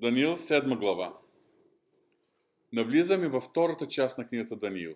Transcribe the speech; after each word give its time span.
Даниил, 0.00 0.36
7 0.36 0.78
глава. 0.78 1.18
Навлизаме 2.72 3.28
във 3.28 3.44
втората 3.44 3.86
част 3.86 4.18
на 4.18 4.28
книгата 4.28 4.56
Даниил. 4.56 4.94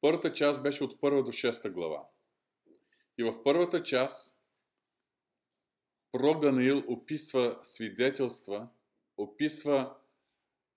Първата 0.00 0.32
част 0.32 0.62
беше 0.62 0.84
от 0.84 1.00
1 1.00 1.22
до 1.22 1.32
6 1.32 1.70
глава. 1.70 2.08
И 3.18 3.24
в 3.24 3.42
първата 3.42 3.82
част 3.82 4.38
пророк 6.12 6.40
Даниил 6.40 6.84
описва 6.88 7.56
свидетелства, 7.60 8.68
описва 9.16 9.94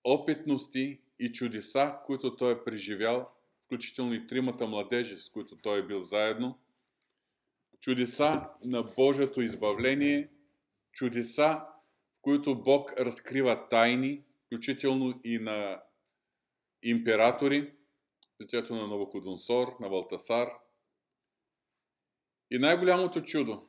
опитности 0.04 1.00
и 1.18 1.32
чудеса, 1.32 1.98
които 2.06 2.36
той 2.36 2.52
е 2.52 2.64
преживял, 2.64 3.30
включително 3.64 4.14
и 4.14 4.26
тримата 4.26 4.66
младежи, 4.66 5.16
с 5.16 5.30
които 5.30 5.56
той 5.56 5.78
е 5.78 5.86
бил 5.86 6.02
заедно. 6.02 6.58
Чудеса 7.80 8.48
на 8.64 8.82
Божието 8.82 9.42
избавление, 9.42 10.30
чудеса 10.92 11.71
които 12.22 12.62
Бог 12.62 12.92
разкрива 12.92 13.68
тайни, 13.68 14.24
включително 14.46 15.20
и 15.24 15.38
на 15.38 15.82
императори, 16.82 17.74
лицето 18.42 18.74
на 18.74 18.86
Новоходонсор, 18.86 19.76
на 19.80 19.88
Валтасар. 19.88 20.48
И 22.50 22.58
най-голямото 22.58 23.20
чудо, 23.20 23.68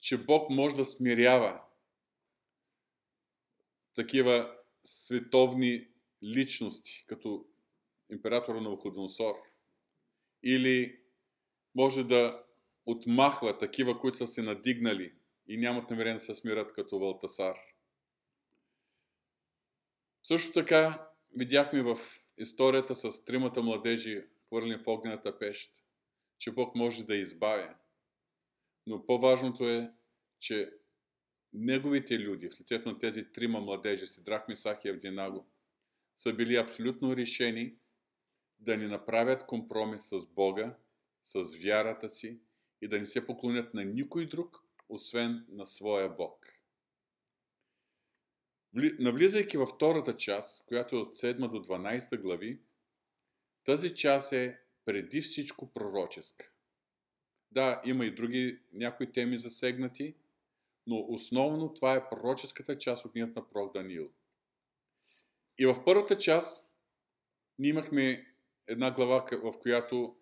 че 0.00 0.24
Бог 0.24 0.50
може 0.50 0.76
да 0.76 0.84
смирява 0.84 1.62
такива 3.94 4.56
световни 4.84 5.88
личности, 6.22 7.04
като 7.08 7.46
императора 8.10 8.56
на 8.56 8.62
Новоходонсор, 8.62 9.34
или 10.42 11.00
може 11.74 12.04
да 12.04 12.44
отмахва 12.86 13.58
такива, 13.58 14.00
които 14.00 14.16
са 14.16 14.26
се 14.26 14.42
надигнали 14.42 15.14
и 15.48 15.56
нямат 15.58 15.90
намерение 15.90 16.18
да 16.18 16.24
се 16.24 16.34
смират 16.34 16.72
като 16.72 16.98
Валтасар. 16.98 17.58
Също 20.22 20.52
така 20.52 21.10
видяхме 21.36 21.82
в 21.82 21.98
историята 22.38 22.94
с 22.94 23.24
тримата 23.24 23.62
младежи, 23.62 24.24
хвърлени 24.46 24.82
в 24.82 24.86
огнената 24.86 25.38
пещ, 25.38 25.84
че 26.38 26.50
Бог 26.50 26.74
може 26.74 27.04
да 27.04 27.16
избавя. 27.16 27.74
Но 28.86 29.06
по-важното 29.06 29.68
е, 29.68 29.92
че 30.38 30.72
неговите 31.52 32.18
люди, 32.18 32.50
в 32.50 32.60
лицето 32.60 32.88
на 32.88 32.98
тези 32.98 33.32
трима 33.32 33.60
младежи, 33.60 34.06
Сидрах, 34.06 34.48
Мисах 34.48 34.84
и 34.84 34.88
Евдинаго, 34.88 35.46
са 36.16 36.32
били 36.32 36.56
абсолютно 36.56 37.16
решени 37.16 37.76
да 38.58 38.76
ни 38.76 38.86
направят 38.86 39.46
компромис 39.46 40.08
с 40.08 40.26
Бога, 40.26 40.76
с 41.24 41.56
вярата 41.56 42.08
си 42.08 42.40
и 42.82 42.88
да 42.88 42.98
не 42.98 43.06
се 43.06 43.26
поклонят 43.26 43.74
на 43.74 43.84
никой 43.84 44.26
друг, 44.26 44.63
освен 44.88 45.46
на 45.48 45.66
своя 45.66 46.08
Бог. 46.08 46.46
Навлизайки 48.98 49.56
във 49.56 49.68
втората 49.68 50.16
част, 50.16 50.66
която 50.66 50.96
е 50.96 50.98
от 50.98 51.16
7 51.16 51.50
до 51.50 51.64
12 51.64 52.20
глави, 52.20 52.60
тази 53.64 53.94
част 53.94 54.32
е 54.32 54.60
преди 54.84 55.20
всичко 55.20 55.72
пророческа. 55.72 56.50
Да, 57.50 57.82
има 57.84 58.04
и 58.04 58.14
други 58.14 58.60
някои 58.72 59.12
теми 59.12 59.38
засегнати, 59.38 60.14
но 60.86 61.06
основно 61.08 61.74
това 61.74 61.94
е 61.94 62.08
пророческата 62.08 62.78
част 62.78 63.04
от 63.04 63.12
книгата 63.12 63.40
на 63.40 63.48
пророк 63.48 63.74
Даниил. 63.74 64.10
И 65.58 65.66
в 65.66 65.84
първата 65.84 66.18
част 66.18 66.70
ние 67.58 67.70
имахме 67.70 68.34
една 68.66 68.90
глава, 68.90 69.26
в 69.42 69.52
която 69.62 70.16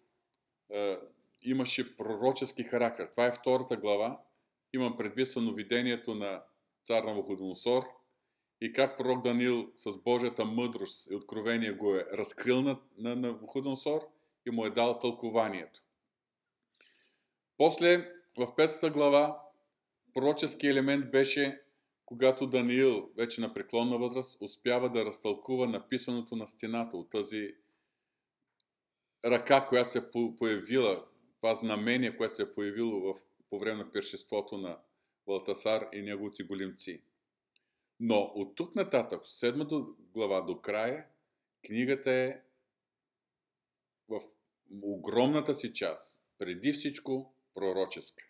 е, 0.70 0.98
имаше 1.42 1.96
пророчески 1.96 2.62
характер. 2.62 3.08
Това 3.10 3.26
е 3.26 3.32
втората 3.32 3.76
глава, 3.76 4.22
Имам 4.72 4.96
предвид 4.96 5.28
съновидението 5.28 6.14
на 6.14 6.42
цар 6.82 7.04
Навуходоносор 7.04 7.82
и 8.60 8.72
как 8.72 8.98
пророк 8.98 9.22
Данил 9.22 9.70
с 9.74 9.98
Божията 9.98 10.44
мъдрост 10.44 11.10
и 11.10 11.14
откровение 11.14 11.72
го 11.72 11.94
е 11.94 12.06
разкрил 12.12 12.62
на, 12.62 12.80
на 12.98 13.16
Навуходоносор 13.16 14.08
и 14.46 14.50
му 14.50 14.66
е 14.66 14.70
дал 14.70 14.98
тълкованието. 14.98 15.82
После, 17.56 18.12
в 18.38 18.54
петата 18.56 18.90
глава, 18.90 19.42
пророчески 20.14 20.66
елемент 20.66 21.10
беше 21.10 21.62
когато 22.04 22.46
Даниил, 22.46 23.10
вече 23.16 23.40
на 23.40 23.54
преклонна 23.54 23.98
възраст, 23.98 24.38
успява 24.40 24.90
да 24.90 25.04
разтълкува 25.04 25.66
написаното 25.66 26.36
на 26.36 26.46
стената 26.46 26.96
от 26.96 27.10
тази 27.10 27.48
ръка, 29.24 29.66
която 29.68 29.90
се 29.90 30.10
появила, 30.38 31.04
това 31.36 31.54
знамение, 31.54 32.16
което 32.16 32.34
се 32.34 32.42
е 32.42 32.52
появило 32.52 33.14
в 33.14 33.20
по 33.52 33.58
време 33.58 33.84
на 33.84 33.90
пиршеството 33.90 34.58
на 34.58 34.78
Валтасар 35.26 35.88
и 35.92 36.02
неговите 36.02 36.42
големци. 36.42 37.02
Но 38.00 38.32
от 38.34 38.56
тук 38.56 38.74
нататък, 38.74 39.20
седмата 39.24 39.84
глава 39.98 40.40
до 40.40 40.60
края, 40.60 41.06
книгата 41.66 42.10
е 42.10 42.40
в 44.08 44.20
огромната 44.82 45.54
си 45.54 45.74
част, 45.74 46.24
преди 46.38 46.72
всичко 46.72 47.34
пророческа. 47.54 48.24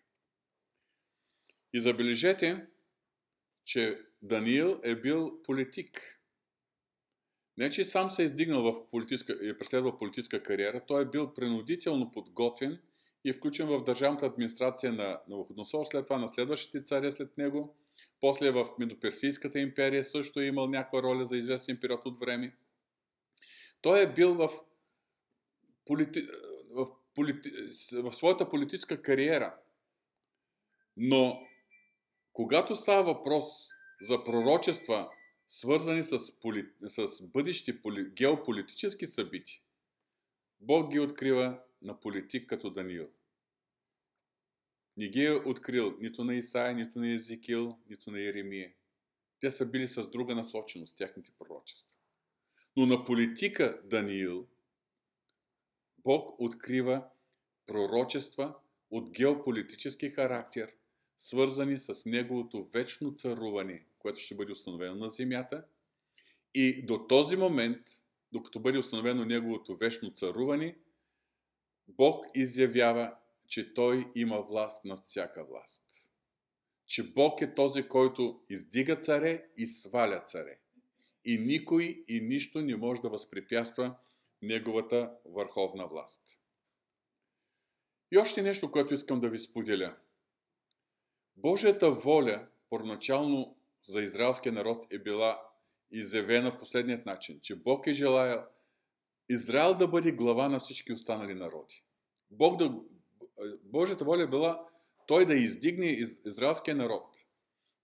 И 1.73 1.81
забележете, 1.81 2.67
че 3.65 4.05
Даниил 4.21 4.79
е 4.83 4.95
бил 4.95 5.41
политик. 5.43 6.21
Не, 7.57 7.69
че 7.69 7.83
сам 7.83 8.09
се 8.09 8.21
е 8.21 8.25
издигнал 8.25 8.63
в 8.63 8.87
политическа, 8.87 9.39
е 9.41 9.57
преследвал 9.57 9.97
политическа 9.97 10.43
кариера, 10.43 10.85
той 10.87 11.01
е 11.01 11.09
бил 11.09 11.33
принудително 11.33 12.11
подготвен– 12.11 12.81
и 13.23 13.29
е 13.29 13.33
включен 13.33 13.67
в 13.67 13.83
държавната 13.83 14.25
администрация 14.25 14.93
на 14.93 15.21
Новоходносор, 15.27 15.85
след 15.85 16.05
това 16.05 16.17
на 16.17 16.29
следващите 16.29 16.83
цари 16.83 17.11
след 17.11 17.37
него. 17.37 17.75
После 18.19 18.51
в 18.51 18.67
Медоперсийската 18.79 19.59
империя 19.59 20.03
също 20.03 20.39
е 20.39 20.45
имал 20.45 20.67
някаква 20.67 21.03
роля 21.03 21.25
за 21.25 21.37
известен 21.37 21.77
период 21.81 22.05
от 22.05 22.19
време. 22.19 22.57
Той 23.81 24.01
е 24.01 24.13
бил 24.13 24.35
в, 24.35 24.49
полити... 25.85 26.27
в, 26.71 26.87
полити... 27.15 27.51
в 27.93 28.11
своята 28.11 28.49
политическа 28.49 29.01
кариера. 29.01 29.55
Но 30.97 31.47
когато 32.33 32.75
става 32.75 33.03
въпрос 33.03 33.45
за 34.01 34.23
пророчества, 34.23 35.09
свързани 35.47 36.03
с, 36.03 36.39
поли... 36.39 36.69
с 36.81 37.27
бъдещи 37.27 37.81
поли... 37.81 38.09
геополитически 38.09 39.07
събития, 39.07 39.59
Бог 40.61 40.91
ги 40.91 40.99
открива 40.99 41.59
на 41.83 41.99
политик 41.99 42.49
като 42.49 42.69
Даниил. 42.69 43.09
Не 44.97 45.07
ги 45.07 45.25
е 45.25 45.31
открил 45.31 45.97
нито 45.99 46.23
на 46.23 46.35
Исаия, 46.35 46.75
нито 46.75 46.99
на 46.99 47.13
Езекил, 47.13 47.77
нито 47.89 48.11
на 48.11 48.21
Еремия. 48.21 48.73
Те 49.39 49.51
са 49.51 49.65
били 49.65 49.87
с 49.87 50.09
друга 50.09 50.35
насоченост, 50.35 50.97
тяхните 50.97 51.31
пророчества. 51.39 51.91
Но 52.77 52.85
на 52.85 53.05
политика 53.05 53.81
Даниил 53.83 54.47
Бог 56.03 56.35
открива 56.39 57.05
пророчества 57.65 58.55
от 58.91 59.11
геополитически 59.11 60.09
характер, 60.09 60.75
свързани 61.17 61.79
с 61.79 62.05
неговото 62.05 62.63
вечно 62.63 63.15
царуване, 63.15 63.85
което 63.99 64.19
ще 64.19 64.35
бъде 64.35 64.51
установено 64.51 64.95
на 64.95 65.09
земята. 65.09 65.65
И 66.53 66.85
до 66.85 67.07
този 67.07 67.35
момент, 67.35 67.81
докато 68.31 68.59
бъде 68.59 68.77
установено 68.77 69.25
неговото 69.25 69.75
вечно 69.75 70.11
царуване, 70.11 70.77
Бог 71.87 72.25
изявява, 72.33 73.15
че 73.47 73.73
Той 73.73 74.11
има 74.15 74.41
власт 74.41 74.85
над 74.85 74.99
всяка 74.99 75.45
власт. 75.45 75.83
Че 76.85 77.13
Бог 77.13 77.41
е 77.41 77.53
този, 77.53 77.87
който 77.87 78.41
издига 78.49 78.95
царе 78.95 79.45
и 79.57 79.67
сваля 79.67 80.21
царе. 80.25 80.59
И 81.25 81.37
никой 81.37 82.03
и 82.07 82.21
нищо 82.21 82.61
не 82.61 82.75
може 82.75 83.01
да 83.01 83.09
възпрепятства 83.09 83.95
Неговата 84.41 85.11
върховна 85.25 85.87
власт. 85.87 86.21
И 88.11 88.17
още 88.17 88.41
нещо, 88.41 88.71
което 88.71 88.93
искам 88.93 89.19
да 89.19 89.29
ви 89.29 89.39
споделя. 89.39 89.95
Божията 91.35 91.91
воля, 91.91 92.47
първоначално 92.69 93.57
за 93.87 94.01
израелския 94.01 94.53
народ 94.53 94.87
е 94.89 94.99
била 94.99 95.41
изявена 95.91 96.57
последният 96.57 97.05
начин, 97.05 97.39
че 97.41 97.55
Бог 97.55 97.87
е 97.87 97.93
желаял 97.93 98.45
Израел 99.29 99.73
да 99.73 99.87
бъде 99.87 100.11
глава 100.11 100.49
на 100.49 100.59
всички 100.59 100.93
останали 100.93 101.33
народи. 101.33 101.83
Бог 102.31 102.57
да, 102.57 102.75
Божията 103.63 104.05
воля 104.05 104.23
е 104.23 104.27
била 104.27 104.67
той 105.07 105.25
да 105.25 105.33
издигне 105.33 105.85
израелския 106.25 106.75
народ 106.75 107.17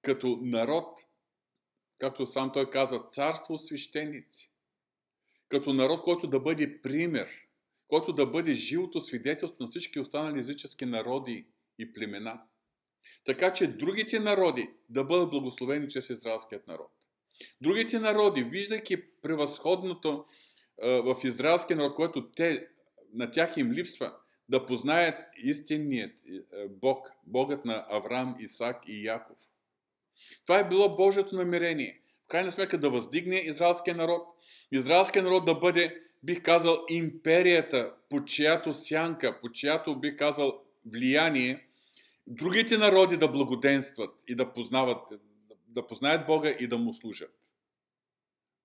като 0.02 0.40
народ, 0.42 1.00
както 1.98 2.26
сам 2.26 2.52
той 2.54 2.70
казва, 2.70 3.08
царство 3.10 3.58
свещеници. 3.58 4.52
Като 5.48 5.74
народ, 5.74 6.02
който 6.04 6.28
да 6.28 6.40
бъде 6.40 6.82
пример, 6.82 7.30
който 7.88 8.14
да 8.14 8.26
бъде 8.26 8.54
живото 8.54 9.02
свидетелство 9.02 9.64
на 9.64 9.70
всички 9.70 10.00
останали 10.00 10.40
езически 10.40 10.86
народи 10.86 11.48
и 11.80 11.94
племена. 11.94 12.42
Така 13.26 13.54
че 13.54 13.68
другите 13.68 14.20
народи 14.20 14.70
да 14.90 15.04
бъдат 15.04 15.30
благословени 15.30 15.90
чрез 15.90 16.10
израелският 16.10 16.68
народ. 16.68 16.92
Другите 17.62 18.00
народи, 18.00 18.44
виждайки 18.44 19.12
превъзходното 19.22 20.26
в 20.84 21.16
израелския 21.24 21.78
народ, 21.78 21.96
което 21.96 22.32
те, 22.32 22.68
на 23.14 23.32
тях 23.32 23.58
им 23.58 23.72
липсва, 23.72 24.14
да 24.50 24.66
познаят 24.66 25.24
истинният 25.44 26.12
Бог, 26.70 27.12
Богът 27.28 27.66
на 27.66 27.86
Авраам, 27.90 28.36
Исак 28.40 28.78
и 28.88 29.06
Яков. 29.06 29.38
Това 30.46 30.60
е 30.60 30.68
било 30.68 30.96
Божието 30.96 31.36
намерение. 31.36 32.02
В 32.26 32.28
крайна 32.28 32.52
сметка 32.52 32.78
да 32.78 32.90
въздигне 32.90 33.36
израелския 33.36 33.96
народ, 33.96 34.22
израелския 34.72 35.24
народ 35.24 35.46
да 35.46 35.56
бъде, 35.56 36.02
бих 36.24 36.42
казал, 36.42 36.86
империята, 36.90 37.94
по 38.10 38.26
чиято 38.26 38.74
сянка, 38.74 39.40
по 39.42 39.52
чиято, 39.52 40.00
бих 40.00 40.16
казал, 40.16 40.62
влияние, 40.86 41.68
другите 42.28 42.78
народи 42.78 43.18
да 43.18 43.28
благоденстват 43.28 44.24
и 44.28 44.36
да 44.36 44.54
познават, 44.54 45.14
да 45.68 45.88
познаят 45.88 46.26
Бога 46.26 46.56
и 46.60 46.68
да 46.68 46.78
му 46.78 46.94
служат. 46.94 47.36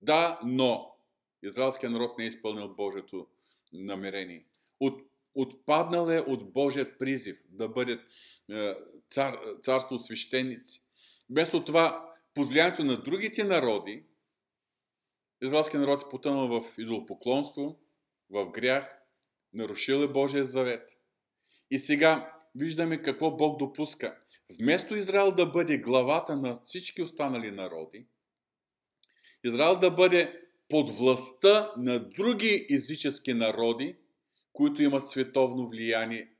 Да, 0.01 0.39
но 0.43 0.94
израелският 1.47 1.93
народ 1.93 2.17
не 2.17 2.23
е 2.23 2.27
изпълнил 2.27 2.75
Божието 2.75 3.27
намерение. 3.73 4.45
От, 4.79 5.01
отпаднал 5.35 6.09
е 6.09 6.19
от 6.19 6.53
Божият 6.53 6.99
призив 6.99 7.43
да 7.49 7.69
бъде 7.69 7.99
цар, 9.09 9.39
царство 9.61 9.99
свещеници. 9.99 10.81
Вместо 11.29 11.63
това, 11.63 12.13
под 12.33 12.49
влиянието 12.49 12.83
на 12.83 13.03
другите 13.03 13.43
народи, 13.43 14.03
израелският 15.41 15.81
народ 15.81 16.01
е 16.01 16.09
потънал 16.09 16.47
в 16.47 16.77
идолопоклонство, 16.77 17.79
в 18.29 18.45
грях, 18.45 19.01
нарушил 19.53 19.95
е 19.95 20.07
Божия 20.07 20.45
завет. 20.45 20.99
И 21.71 21.79
сега 21.79 22.27
виждаме 22.55 23.01
какво 23.01 23.31
Бог 23.31 23.59
допуска. 23.59 24.19
Вместо 24.59 24.95
Израел 24.95 25.31
да 25.31 25.45
бъде 25.45 25.77
главата 25.77 26.35
на 26.35 26.55
всички 26.63 27.01
останали 27.01 27.51
народи, 27.51 28.07
Израел 29.43 29.79
да 29.79 29.91
бъде 29.91 30.44
под 30.69 30.89
властта 30.89 31.71
на 31.77 31.99
други 31.99 32.67
езически 32.71 33.33
народи, 33.33 33.95
които 34.53 34.81
имат 34.81 35.09
световно 35.09 35.67
влияние 35.67 36.31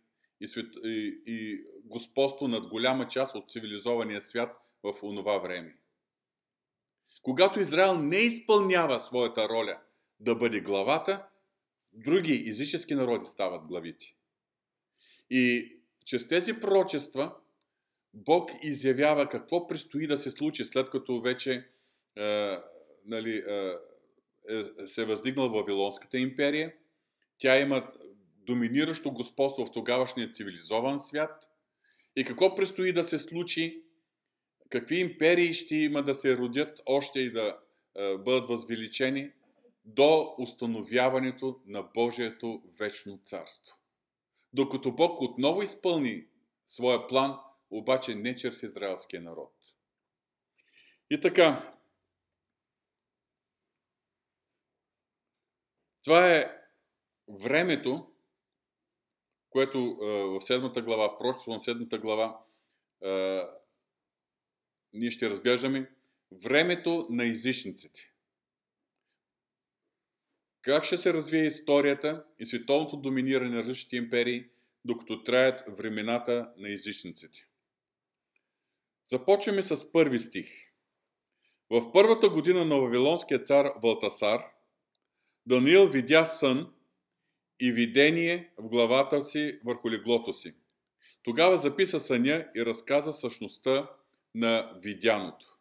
и, 0.41 0.47
свет... 0.47 0.65
и, 0.83 1.21
и 1.25 1.63
господство 1.85 2.47
над 2.47 2.67
голяма 2.67 3.07
част 3.07 3.35
от 3.35 3.49
цивилизования 3.49 4.21
свят 4.21 4.57
в 4.83 5.03
онова 5.03 5.37
време. 5.37 5.77
Когато 7.21 7.59
Израел 7.59 7.95
не 7.95 8.17
изпълнява 8.17 8.99
своята 8.99 9.49
роля 9.49 9.79
да 10.19 10.35
бъде 10.35 10.59
главата, 10.59 11.27
други 11.93 12.43
езически 12.47 12.95
народи 12.95 13.25
стават 13.25 13.65
главите. 13.65 14.15
И 15.29 15.73
чрез 16.05 16.27
тези 16.27 16.59
пророчества 16.59 17.35
Бог 18.13 18.51
изявява 18.63 19.29
какво 19.29 19.67
предстои 19.67 20.07
да 20.07 20.17
се 20.17 20.31
случи, 20.31 20.65
след 20.65 20.89
като 20.89 21.21
вече 21.21 21.69
е, 22.17 22.55
нали, 23.05 23.37
е, 23.37 23.73
се 24.85 25.01
е 25.01 25.05
въздигнала 25.05 25.49
Вавилонската 25.49 26.17
империя. 26.17 26.73
Тя 27.37 27.59
има 27.59 27.91
доминиращо 28.45 29.11
господство 29.11 29.65
в 29.65 29.71
тогавашния 29.71 30.31
цивилизован 30.31 30.99
свят. 30.99 31.49
И 32.15 32.23
какво 32.23 32.55
предстои 32.55 32.93
да 32.93 33.03
се 33.03 33.17
случи? 33.17 33.83
Какви 34.69 34.99
империи 34.99 35.53
ще 35.53 35.75
има 35.75 36.03
да 36.03 36.13
се 36.13 36.37
родят 36.37 36.81
още 36.85 37.19
и 37.19 37.31
да 37.31 37.59
е, 37.97 38.17
бъдат 38.17 38.49
възвеличени 38.49 39.31
до 39.85 40.35
установяването 40.37 41.59
на 41.65 41.83
Божието 41.83 42.63
вечно 42.79 43.19
царство. 43.23 43.75
Докато 44.53 44.91
Бог 44.91 45.21
отново 45.21 45.61
изпълни 45.61 46.25
своя 46.65 47.07
план, 47.07 47.37
обаче 47.71 48.15
не 48.15 48.35
чрез 48.35 48.63
израелския 48.63 49.21
народ. 49.21 49.53
И 51.09 51.19
така, 51.19 51.74
това 56.05 56.31
е 56.31 56.57
времето, 57.27 58.11
което 59.49 59.95
в 59.95 60.41
седмата 60.41 60.81
глава, 60.81 61.09
в 61.09 61.17
прочество 61.17 61.53
на 61.53 61.59
седмата 61.59 61.97
глава, 61.97 62.39
ние 64.93 65.11
ще 65.11 65.29
разглеждаме 65.29 65.91
времето 66.43 67.07
на 67.09 67.25
излишниците. 67.25 68.11
Как 70.61 70.83
ще 70.83 70.97
се 70.97 71.13
развие 71.13 71.45
историята 71.45 72.25
и 72.39 72.45
световното 72.45 72.97
доминиране 72.97 73.49
на 73.49 73.57
различните 73.57 73.95
империи, 73.95 74.49
докато 74.85 75.23
траят 75.23 75.63
времената 75.77 76.53
на 76.57 76.69
излишниците? 76.69 77.47
Започваме 79.05 79.63
с 79.63 79.91
първи 79.91 80.19
стих. 80.19 80.51
В 81.69 81.91
първата 81.91 82.29
година 82.29 82.65
на 82.65 82.79
Вавилонския 82.79 83.43
цар 83.43 83.71
Валтасар, 83.83 84.54
Даниил 85.47 85.87
видя 85.87 86.25
сън 86.25 86.73
и 87.59 87.71
видение 87.71 88.53
в 88.57 88.69
главата 88.69 89.21
си 89.21 89.59
върху 89.65 89.91
леглото 89.91 90.33
си. 90.33 90.53
Тогава 91.23 91.57
записа 91.57 91.99
съня 91.99 92.47
и 92.55 92.65
разказа 92.65 93.13
същността 93.13 93.89
на 94.35 94.79
видяното. 94.83 95.59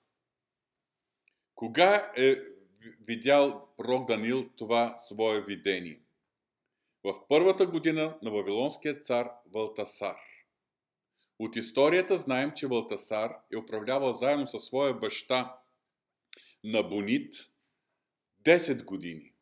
Кога 1.54 2.12
е 2.16 2.36
видял 3.00 3.68
пророк 3.76 4.08
Данил 4.08 4.50
това 4.56 4.96
свое 4.96 5.40
видение? 5.40 6.00
В 7.04 7.28
първата 7.28 7.66
година 7.66 8.18
на 8.22 8.30
Вавилонския 8.30 9.00
цар 9.00 9.30
Валтасар. 9.54 10.16
От 11.38 11.56
историята 11.56 12.16
знаем, 12.16 12.52
че 12.56 12.66
Валтасар 12.66 13.36
е 13.52 13.56
управлявал 13.56 14.12
заедно 14.12 14.46
със 14.46 14.64
своя 14.64 14.94
баща 14.94 15.56
Набонит 16.64 17.34
10 18.44 18.84
години. 18.84 19.33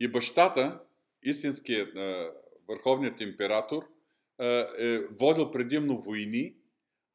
И 0.00 0.08
бащата 0.08 0.80
истинският 1.22 1.98
върховният 2.68 3.20
император 3.20 3.88
е 4.78 4.98
водил 4.98 5.50
предимно 5.50 5.98
войни, 5.98 6.56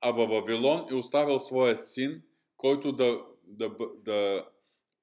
а 0.02 0.12
във 0.12 0.30
Вавилон 0.30 0.88
е 0.92 0.96
оставил 0.96 1.40
своя 1.40 1.78
син, 1.78 2.22
който 2.58 2.92
да, 2.92 3.26
да, 3.44 3.76
да 3.98 4.46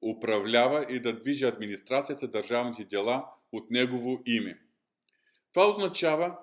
управлява 0.03 0.87
и 0.89 1.01
да 1.01 1.21
движи 1.21 1.45
администрацията, 1.45 2.29
държавните 2.29 2.85
дела 2.85 3.27
от 3.53 3.71
негово 3.71 4.23
име. 4.27 4.61
Това 5.53 5.69
означава, 5.69 6.39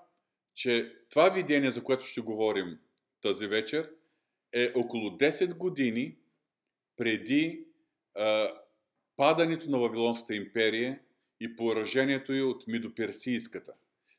че 0.56 0.94
това 1.10 1.30
видение, 1.30 1.72
за 1.72 1.84
което 1.84 2.06
ще 2.06 2.22
говорим 2.22 2.80
тази 3.22 3.48
вечер, 3.48 3.92
е 4.54 4.72
около 4.76 5.10
10 5.10 5.58
години 5.58 6.18
преди 6.98 7.66
а, 8.16 8.52
падането 9.16 9.70
на 9.70 9.80
Вавилонската 9.80 10.36
империя 10.36 11.00
и 11.46 11.56
поражението 11.56 12.34
й 12.34 12.42
от 12.42 12.68
Мидоперсийската. 12.68 13.74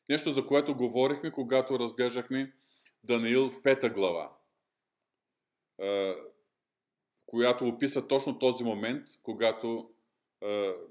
Нещо, 0.09 0.31
за 0.31 0.45
което 0.45 0.75
говорихме, 0.75 1.31
когато 1.31 1.79
разглеждахме 1.79 2.53
Даниил 3.03 3.51
5 3.51 3.93
глава, 3.93 4.33
която 7.25 7.67
описа 7.67 8.07
точно 8.07 8.39
този 8.39 8.63
момент, 8.63 9.07
когато 9.23 9.89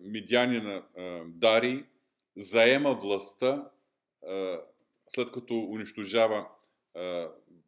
медянина 0.01 0.87
Дари 1.27 1.87
заема 2.37 2.95
властта, 2.95 3.71
след 5.09 5.33
като 5.33 5.55
унищожава 5.55 6.49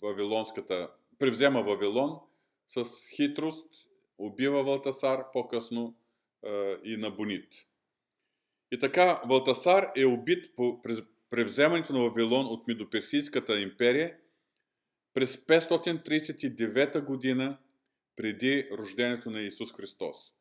Вавилонската, 0.03 0.91
превзема 1.19 1.63
Вавилон 1.63 2.21
с 2.67 3.09
хитрост, 3.17 3.89
убива 4.19 4.65
Валтасар, 4.65 5.33
по-късно 5.33 5.95
и 6.85 6.97
на 6.99 7.11
Бонит. 7.11 7.68
И 8.71 8.79
така, 8.79 9.23
Валтасар 9.29 9.93
е 9.97 10.05
убит 10.05 10.57
по 10.57 10.83
превземането 11.31 11.93
на 11.93 12.03
Вавилон 12.03 12.47
от 12.47 12.69
Медоперсийската 12.69 13.61
империя 13.61 14.17
през 15.15 15.37
539 15.37 17.05
година 17.05 17.59
преди 18.17 18.69
рождението 18.73 19.31
на 19.31 19.41
Исус 19.41 19.73
Христос. 19.73 20.35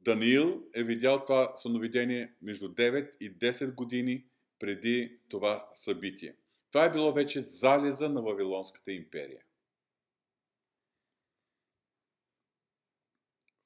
Даниил 0.00 0.62
е 0.74 0.84
видял 0.84 1.24
това 1.24 1.52
съновидение 1.56 2.34
между 2.42 2.68
9 2.68 3.10
и 3.20 3.38
10 3.38 3.74
години 3.74 4.24
преди 4.58 5.18
това 5.28 5.68
събитие. 5.72 6.36
Това 6.72 6.84
е 6.84 6.90
било 6.90 7.12
вече 7.12 7.40
залеза 7.40 8.08
на 8.08 8.22
Вавилонската 8.22 8.92
империя. 8.92 9.42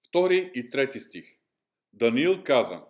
Втори 0.09 0.51
и 0.55 0.71
трети 0.71 1.01
стих. 1.01 1.39
Даниил 1.93 2.43
каза, 2.45 2.83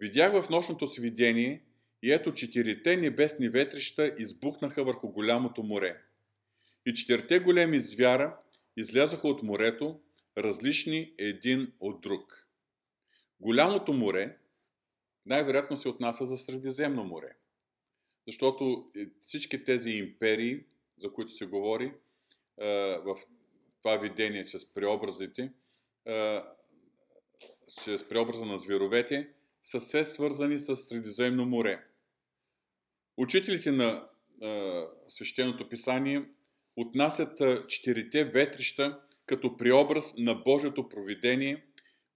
Видях 0.00 0.42
в 0.42 0.50
нощното 0.50 0.86
си 0.86 1.00
видение 1.00 1.64
и 2.02 2.12
ето 2.12 2.34
четирите 2.34 2.96
небесни 2.96 3.48
ветрища 3.48 4.14
избухнаха 4.18 4.84
върху 4.84 5.08
голямото 5.08 5.62
море. 5.62 6.02
И 6.86 6.94
четирите 6.94 7.38
големи 7.38 7.80
звяра 7.80 8.38
излязоха 8.76 9.28
от 9.28 9.42
морето, 9.42 10.00
различни 10.38 11.14
един 11.18 11.72
от 11.80 12.00
друг. 12.00 12.48
Голямото 13.40 13.92
море 13.92 14.38
най-вероятно 15.26 15.76
се 15.76 15.88
отнася 15.88 16.26
за 16.26 16.38
Средиземно 16.38 17.04
море. 17.04 17.36
Защото 18.26 18.90
всички 19.20 19.64
тези 19.64 19.90
империи, 19.90 20.64
за 20.98 21.12
които 21.12 21.32
се 21.32 21.46
говори 21.46 21.94
в 23.04 23.16
това 23.78 23.96
видение 23.96 24.44
чрез 24.44 24.72
преобразите, 24.72 25.52
чрез 27.84 28.08
преобраза 28.08 28.44
на 28.44 28.58
зверовете, 28.58 29.32
са 29.66 29.80
се 29.80 30.04
свързани 30.04 30.58
с 30.58 30.76
Средиземно 30.76 31.46
море. 31.46 31.84
Учителите 33.16 33.72
на 33.72 34.08
а, 34.42 34.82
свещеното 35.08 35.68
писание 35.68 36.30
отнасят 36.76 37.68
четирите 37.68 38.24
ветрища 38.24 39.00
като 39.26 39.56
преобраз 39.56 40.14
на 40.18 40.34
Божието 40.34 40.88
провидение, 40.88 41.66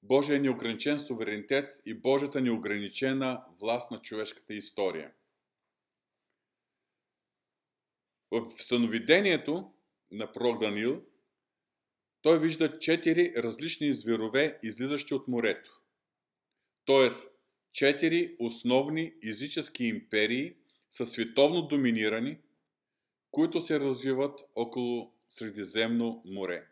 Божия 0.02 0.40
неограничен 0.40 0.98
суверенитет 0.98 1.80
и 1.86 1.94
Божията 1.94 2.40
неограничена 2.40 3.44
власт 3.60 3.90
на 3.90 4.00
човешката 4.00 4.54
история. 4.54 5.12
В 8.30 8.44
съновидението 8.62 9.72
на 10.10 10.32
пророк 10.32 10.60
Данил, 10.60 11.02
той 12.22 12.40
вижда 12.40 12.78
четири 12.78 13.34
различни 13.36 13.94
зверове, 13.94 14.58
излизащи 14.62 15.14
от 15.14 15.28
морето. 15.28 15.82
Тоест, 16.84 17.39
четири 17.72 18.36
основни 18.38 19.14
езически 19.22 19.84
империи 19.84 20.54
са 20.90 21.06
световно 21.06 21.62
доминирани, 21.62 22.38
които 23.30 23.60
се 23.60 23.80
развиват 23.80 24.40
около 24.54 25.12
Средиземно 25.28 26.22
море. 26.24 26.66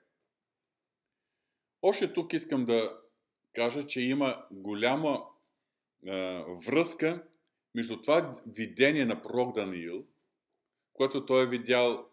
Още 1.83 2.13
тук 2.13 2.33
искам 2.33 2.65
да 2.65 3.01
кажа, 3.53 3.87
че 3.87 4.01
има 4.01 4.47
голяма 4.51 5.25
е, 6.07 6.45
връзка 6.67 7.25
между 7.75 8.03
това 8.03 8.35
видение 8.47 9.07
на 9.07 9.23
пророк 9.23 9.55
Даниил, 9.55 10.07
което 10.93 11.27
той 11.27 11.43
е 11.43 11.49
видял 11.49 12.09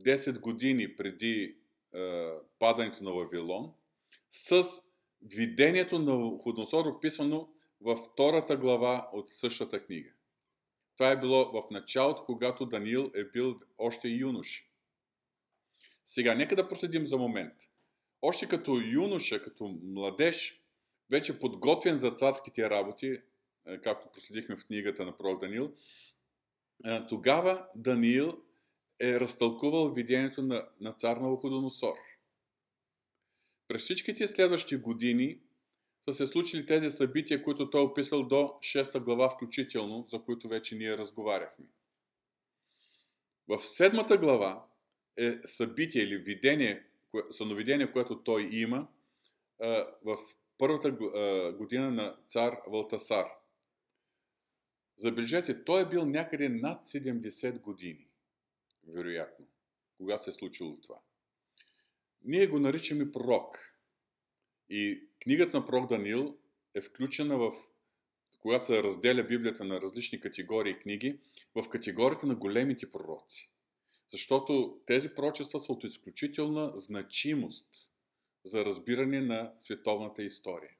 10 0.00 0.40
години 0.40 0.96
преди 0.96 1.56
е, 1.94 2.28
падането 2.58 3.04
на 3.04 3.12
Вавилон, 3.12 3.72
с 4.30 4.64
видението 5.22 5.98
на 5.98 6.38
Ходносор, 6.38 6.86
описано 6.86 7.48
във 7.80 7.98
втората 7.98 8.56
глава 8.56 9.08
от 9.12 9.30
същата 9.30 9.84
книга. 9.84 10.10
Това 10.96 11.10
е 11.10 11.20
било 11.20 11.52
в 11.52 11.70
началото, 11.70 12.24
когато 12.24 12.66
Даниил 12.66 13.10
е 13.14 13.24
бил 13.24 13.60
още 13.78 14.08
юнош. 14.08 14.70
Сега, 16.04 16.34
нека 16.34 16.56
да 16.56 16.68
проследим 16.68 17.06
за 17.06 17.16
момент. 17.16 17.54
Още 18.22 18.48
като 18.48 18.80
юноша, 18.92 19.42
като 19.42 19.78
младеж, 19.82 20.62
вече 21.10 21.40
подготвен 21.40 21.98
за 21.98 22.10
царските 22.10 22.70
работи, 22.70 23.18
е, 23.66 23.80
както 23.80 24.10
проследихме 24.12 24.56
в 24.56 24.66
книгата 24.66 25.06
на 25.06 25.16
пророк 25.16 25.40
Даниил, 25.40 25.72
е, 26.84 27.06
тогава 27.06 27.66
Даниил 27.74 28.42
е 29.00 29.20
разтълкувал 29.20 29.92
видението 29.92 30.42
на, 30.42 30.68
на 30.80 30.92
цар 30.92 31.16
Навуходоносор. 31.16 31.94
През 33.68 33.82
всичките 33.82 34.28
следващи 34.28 34.76
години 34.76 35.40
са 36.08 36.14
се 36.14 36.26
случили 36.26 36.66
тези 36.66 36.90
събития, 36.90 37.42
които 37.42 37.70
той 37.70 37.80
е 37.80 37.84
описал 37.84 38.22
до 38.22 38.36
6 38.36 39.00
глава 39.00 39.30
включително, 39.30 40.06
за 40.10 40.22
които 40.22 40.48
вече 40.48 40.76
ние 40.76 40.98
разговаряхме. 40.98 41.66
В 43.48 43.58
седмата 43.58 44.18
глава 44.18 44.66
е 45.16 45.38
събитие 45.44 46.02
или 46.02 46.18
видение, 46.18 46.86
съновидение, 47.30 47.92
което 47.92 48.22
той 48.22 48.48
има 48.52 48.88
в 50.04 50.18
първата 50.58 50.90
година 51.52 51.90
на 51.90 52.16
цар 52.26 52.56
Валтасар. 52.66 53.26
Забележете, 54.96 55.64
той 55.64 55.82
е 55.82 55.88
бил 55.88 56.04
някъде 56.04 56.48
над 56.48 56.86
70 56.86 57.60
години, 57.60 58.08
вероятно, 58.88 59.46
когато 59.96 60.24
се 60.24 60.30
е 60.30 60.32
случило 60.32 60.80
това. 60.80 60.98
Ние 62.24 62.46
го 62.46 62.58
наричаме 62.58 63.12
пророк. 63.12 63.75
И 64.70 65.08
книгата 65.22 65.58
на 65.58 65.64
пророк 65.64 65.88
Даниил 65.88 66.36
е 66.74 66.80
включена 66.80 67.38
в, 67.38 67.52
когато 68.38 68.66
се 68.66 68.82
разделя 68.82 69.22
Библията 69.22 69.64
на 69.64 69.80
различни 69.80 70.20
категории 70.20 70.78
книги, 70.78 71.20
в 71.54 71.68
категорията 71.68 72.26
на 72.26 72.34
големите 72.34 72.90
пророци. 72.90 73.50
Защото 74.08 74.80
тези 74.86 75.14
пророчества 75.14 75.60
са 75.60 75.72
от 75.72 75.84
изключителна 75.84 76.72
значимост 76.74 77.68
за 78.44 78.64
разбиране 78.64 79.20
на 79.20 79.52
световната 79.60 80.22
история. 80.22 80.70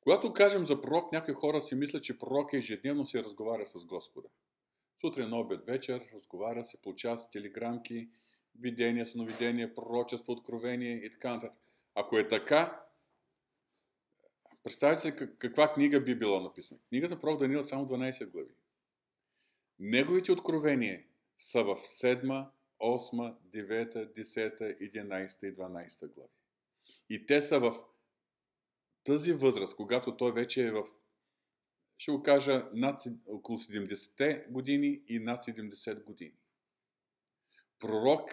Когато 0.00 0.32
кажем 0.32 0.66
за 0.66 0.80
пророк, 0.80 1.12
някои 1.12 1.34
хора 1.34 1.60
си 1.60 1.74
мислят, 1.74 2.04
че 2.04 2.18
пророк 2.18 2.52
ежедневно 2.52 3.06
се 3.06 3.22
разговаря 3.22 3.66
с 3.66 3.84
Господа. 3.84 4.28
Сутрин, 5.00 5.32
обед, 5.32 5.66
вечер, 5.66 6.08
разговаря 6.14 6.64
се, 6.64 6.82
получава 6.82 7.18
се 7.18 7.30
телеграмки, 7.30 8.08
видения, 8.60 9.06
съновидения, 9.06 9.74
пророчество, 9.74 10.32
откровение 10.32 10.96
и 11.04 11.10
така 11.10 11.34
нататък. 11.34 11.60
Ако 11.98 12.18
е 12.18 12.28
така, 12.28 12.84
представете 14.64 15.00
се 15.00 15.16
каква 15.16 15.72
книга 15.72 16.00
би 16.00 16.18
била 16.18 16.40
написана. 16.40 16.80
Книгата 16.88 17.18
Пророк 17.18 17.38
Даниил 17.38 17.62
само 17.62 17.86
12 17.86 18.26
глави. 18.26 18.54
Неговите 19.78 20.32
откровения 20.32 21.04
са 21.38 21.64
в 21.64 21.76
7, 21.76 22.48
8, 22.80 23.36
9, 23.50 24.12
10, 24.18 24.78
11 24.78 25.46
и 25.46 25.56
12 25.56 26.14
глави. 26.14 26.30
И 27.10 27.26
те 27.26 27.42
са 27.42 27.60
в 27.60 27.74
тази 29.04 29.32
възраст, 29.32 29.76
когато 29.76 30.16
той 30.16 30.32
вече 30.32 30.66
е 30.66 30.70
в, 30.70 30.84
ще 31.98 32.10
го 32.12 32.22
кажа, 32.22 32.68
над, 32.72 33.02
около 33.28 33.58
70 33.58 34.50
години 34.50 35.02
и 35.08 35.18
над 35.18 35.42
70 35.42 36.04
години. 36.04 36.36
Пророк, 37.78 38.30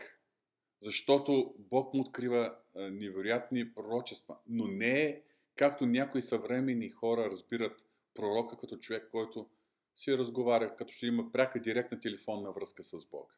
защото 0.84 1.56
Бог 1.60 1.94
му 1.94 2.02
открива 2.02 2.58
невероятни 2.75 3.74
пророчества, 3.74 4.38
но 4.48 4.68
не 4.68 5.02
е 5.02 5.22
както 5.56 5.86
някои 5.86 6.22
съвремени 6.22 6.90
хора 6.90 7.25
разбират 7.25 7.86
пророка 8.13 8.58
като 8.58 8.78
човек, 8.78 9.10
който 9.12 9.50
си 9.96 10.18
разговаря, 10.18 10.75
като 10.75 10.94
ще 10.94 11.06
има 11.06 11.32
пряка 11.32 11.62
директна 11.62 12.00
телефонна 12.00 12.52
връзка 12.52 12.84
с 12.84 13.10
Бога. 13.10 13.34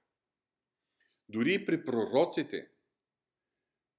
Дори 1.30 1.54
и 1.54 1.66
при 1.66 1.86
пророците, 1.86 2.70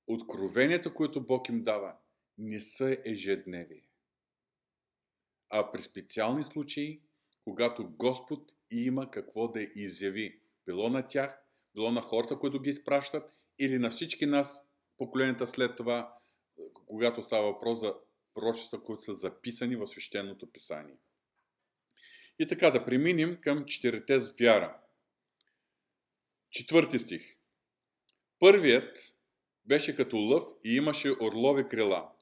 откровенията, 0.07 0.95
които 0.95 1.27
Бог 1.27 1.49
им 1.49 1.65
дава, 1.65 1.97
не 2.39 2.61
са 2.61 2.97
ежедневие. 3.05 3.89
А 5.49 5.73
при 5.73 5.83
специални 5.83 6.45
случаи, 6.45 7.03
когато 7.45 7.91
Господ 7.91 8.53
има 8.71 9.11
какво 9.11 9.49
да 9.49 9.63
изяви, 9.63 10.41
било 10.67 10.89
на 10.89 11.07
тях, 11.07 11.46
било 11.77 11.91
на 11.91 12.01
хората, 12.01 12.39
които 12.39 12.61
ги 12.61 12.71
изпращат, 12.71 13.31
или 13.59 13.79
на 13.79 13.91
всички 13.91 14.27
нас, 14.27 14.69
поколенията 14.99 15.47
след 15.47 15.77
това, 15.77 16.15
когато 16.87 17.23
става 17.23 17.53
въпрос 17.53 17.81
за 17.81 17.95
пророчества, 18.35 18.83
които 18.83 19.03
са 19.03 19.13
записани 19.13 19.77
в 19.77 19.87
свещеното 19.87 20.53
писание. 20.53 20.97
И 22.39 22.47
така 22.47 22.71
да 22.71 22.85
преминем 22.85 23.35
към 23.41 23.65
четирите 23.65 24.21
с 24.21 24.35
вяра. 24.41 24.77
Четвърти 26.51 26.99
стих. 26.99 27.37
Първият 28.39 28.99
беше 29.65 29.97
като 29.97 30.17
лъв 30.17 30.45
и 30.65 30.77
имаше 30.77 31.11
орлови 31.21 31.69
крила. 31.69 32.13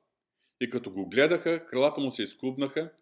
И 0.61 0.71
като 0.71 0.91
го 0.91 1.09
гледаха, 1.09 1.67
крилата 1.67 2.01
му 2.01 2.11
се 2.11 2.23
изклубнаха 2.23 2.93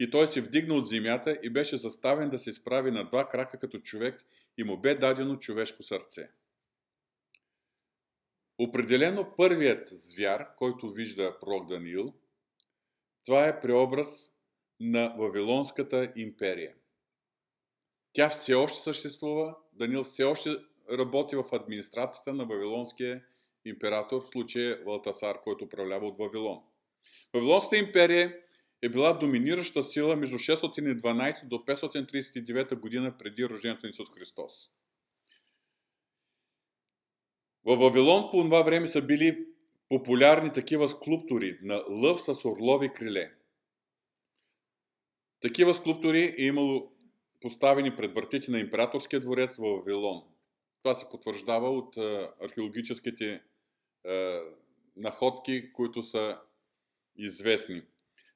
и 0.00 0.10
той 0.10 0.28
се 0.28 0.40
вдигна 0.40 0.74
от 0.74 0.86
земята 0.86 1.38
и 1.42 1.50
беше 1.50 1.76
заставен 1.76 2.30
да 2.30 2.38
се 2.38 2.50
изправи 2.50 2.90
на 2.90 3.04
два 3.04 3.28
крака 3.28 3.58
като 3.58 3.78
човек 3.78 4.24
и 4.58 4.64
му 4.64 4.76
бе 4.76 4.94
дадено 4.94 5.36
човешко 5.36 5.82
сърце. 5.82 6.30
Определено 8.58 9.34
първият 9.36 9.88
звяр, 9.88 10.54
който 10.56 10.90
вижда 10.90 11.38
пророк 11.40 11.68
Даниил, 11.68 12.14
това 13.24 13.46
е 13.46 13.60
преобраз 13.60 14.32
на 14.80 15.14
Вавилонската 15.18 16.12
империя. 16.16 16.74
Тя 18.12 18.28
все 18.28 18.54
още 18.54 18.80
съществува, 18.80 19.56
Данил 19.72 20.04
все 20.04 20.24
още 20.24 20.56
работи 20.92 21.36
в 21.36 21.44
администрацията 21.52 22.34
на 22.34 22.44
Вавилонския 22.44 23.24
император, 23.64 24.22
в 24.22 24.28
случая 24.28 24.84
Валтасар, 24.84 25.42
който 25.42 25.64
управлява 25.64 26.06
от 26.06 26.18
Вавилон. 26.18 26.62
Вавилонската 27.34 27.76
империя 27.76 28.40
е 28.82 28.88
била 28.88 29.12
доминираща 29.12 29.82
сила 29.82 30.16
между 30.16 30.36
612 30.36 31.44
до 31.44 31.56
539 31.56 32.74
година 32.74 33.18
преди 33.18 33.48
рождението 33.48 33.86
на 33.86 33.90
Исус 33.90 34.08
Христос. 34.14 34.70
В 37.64 37.76
Вавилон 37.76 38.30
по 38.30 38.42
това 38.42 38.62
време 38.62 38.86
са 38.86 39.02
били 39.02 39.46
популярни 39.88 40.52
такива 40.52 40.88
скулптури 40.88 41.58
на 41.62 41.84
лъв 41.88 42.20
с 42.20 42.44
орлови 42.44 42.92
криле. 42.92 43.34
Такива 45.40 45.74
скулптури 45.74 46.34
е 46.38 46.44
имало 46.44 46.92
поставени 47.40 47.96
пред 47.96 48.14
вратите 48.14 48.50
на 48.50 48.58
императорския 48.58 49.20
дворец 49.20 49.56
в 49.56 49.62
Вавилон. 49.62 50.22
Това 50.82 50.94
се 50.94 51.08
потвърждава 51.10 51.70
от 51.70 51.96
археологическите 52.40 53.42
находки, 54.96 55.72
които 55.72 56.02
са 56.02 56.40
известни. 57.16 57.82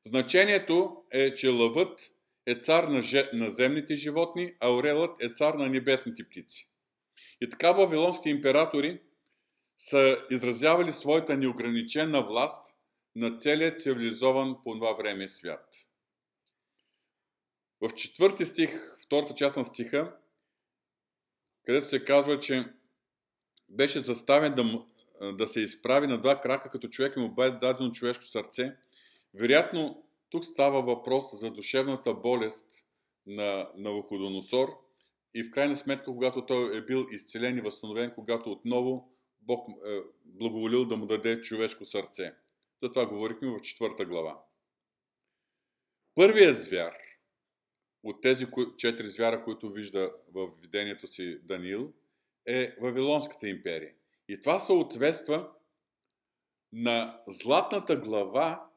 Значението 0.04 1.04
е, 1.10 1.34
че 1.34 1.48
лъвът 1.48 2.12
е 2.46 2.54
цар 2.54 2.84
на, 2.84 3.02
же, 3.02 3.30
на 3.32 3.50
земните 3.50 3.94
животни, 3.94 4.54
а 4.60 4.72
орелът 4.72 5.22
е 5.22 5.28
цар 5.28 5.54
на 5.54 5.68
небесните 5.68 6.24
птици. 6.24 6.70
И 7.40 7.50
така 7.50 7.72
вавилонски 7.72 8.28
императори 8.30 9.00
са 9.76 10.26
изразявали 10.30 10.92
своята 10.92 11.36
неограничена 11.36 12.26
власт 12.26 12.74
на 13.16 13.38
целият 13.38 13.80
цивилизован 13.80 14.56
по 14.64 14.72
това 14.72 14.92
време 14.92 15.28
свят. 15.28 15.76
В 17.80 17.94
четвърти 17.94 18.44
стих, 18.44 18.96
втората 19.04 19.34
част 19.34 19.56
на 19.56 19.64
стиха, 19.64 20.16
където 21.66 21.88
се 21.88 22.04
казва, 22.04 22.40
че 22.40 22.64
беше 23.68 24.00
заставен 24.00 24.54
да, 24.54 24.86
да 25.32 25.46
се 25.46 25.60
изправи 25.60 26.06
на 26.06 26.20
два 26.20 26.40
крака 26.40 26.70
като 26.70 26.88
човек 26.88 27.16
му 27.16 27.34
бъде 27.34 27.58
дадено 27.58 27.92
човешко 27.92 28.24
сърце. 28.24 28.76
Вероятно, 29.34 30.04
тук 30.30 30.44
става 30.44 30.82
въпрос 30.82 31.40
за 31.40 31.50
душевната 31.50 32.14
болест 32.14 32.86
на 33.26 33.70
Навуходоносор 33.76 34.68
и 35.34 35.44
в 35.44 35.50
крайна 35.50 35.76
сметка, 35.76 36.04
когато 36.04 36.46
той 36.46 36.78
е 36.78 36.84
бил 36.84 37.06
изцелен 37.10 37.58
и 37.58 37.60
възстановен, 37.60 38.12
когато 38.14 38.52
отново 38.52 39.12
Бог 39.40 39.66
е 39.86 39.98
благоволил 40.24 40.84
да 40.84 40.96
му 40.96 41.06
даде 41.06 41.40
човешко 41.40 41.84
сърце. 41.84 42.34
За 42.82 42.92
това 42.92 43.06
говорихме 43.06 43.48
в 43.48 43.60
четвърта 43.60 44.04
глава. 44.04 44.44
Първият 46.14 46.62
звяр 46.62 46.94
от 48.02 48.22
тези 48.22 48.46
четири 48.78 49.08
звяра, 49.08 49.44
които 49.44 49.70
вижда 49.70 50.12
в 50.34 50.50
видението 50.62 51.06
си 51.06 51.38
Даниил, 51.42 51.92
е 52.46 52.76
Вавилонската 52.80 53.48
империя. 53.48 53.94
И 54.28 54.40
това 54.40 54.58
съответства 54.58 55.50
на 56.72 57.22
златната 57.28 57.96
глава 57.96 58.71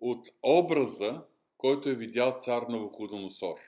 от 0.00 0.28
образа, 0.42 1.22
който 1.56 1.88
е 1.88 1.94
видял 1.94 2.38
цар 2.40 2.62
Навуходоносор. 2.62 3.60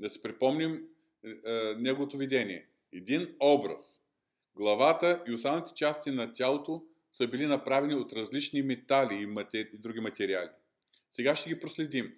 Да 0.00 0.10
се 0.10 0.22
припомним 0.22 0.88
е, 1.24 1.50
е, 1.50 1.74
неговото 1.74 2.16
видение. 2.16 2.68
Един 2.92 3.36
образ. 3.40 4.02
Главата 4.54 5.22
и 5.28 5.34
останалите 5.34 5.74
части 5.74 6.10
на 6.10 6.32
тялото 6.32 6.84
са 7.12 7.28
били 7.28 7.46
направени 7.46 7.94
от 7.94 8.12
различни 8.12 8.62
метали 8.62 9.14
и, 9.14 9.26
матери... 9.26 9.68
и 9.74 9.78
други 9.78 10.00
материали. 10.00 10.50
Сега 11.12 11.34
ще 11.34 11.48
ги 11.48 11.60
проследим. 11.60 12.14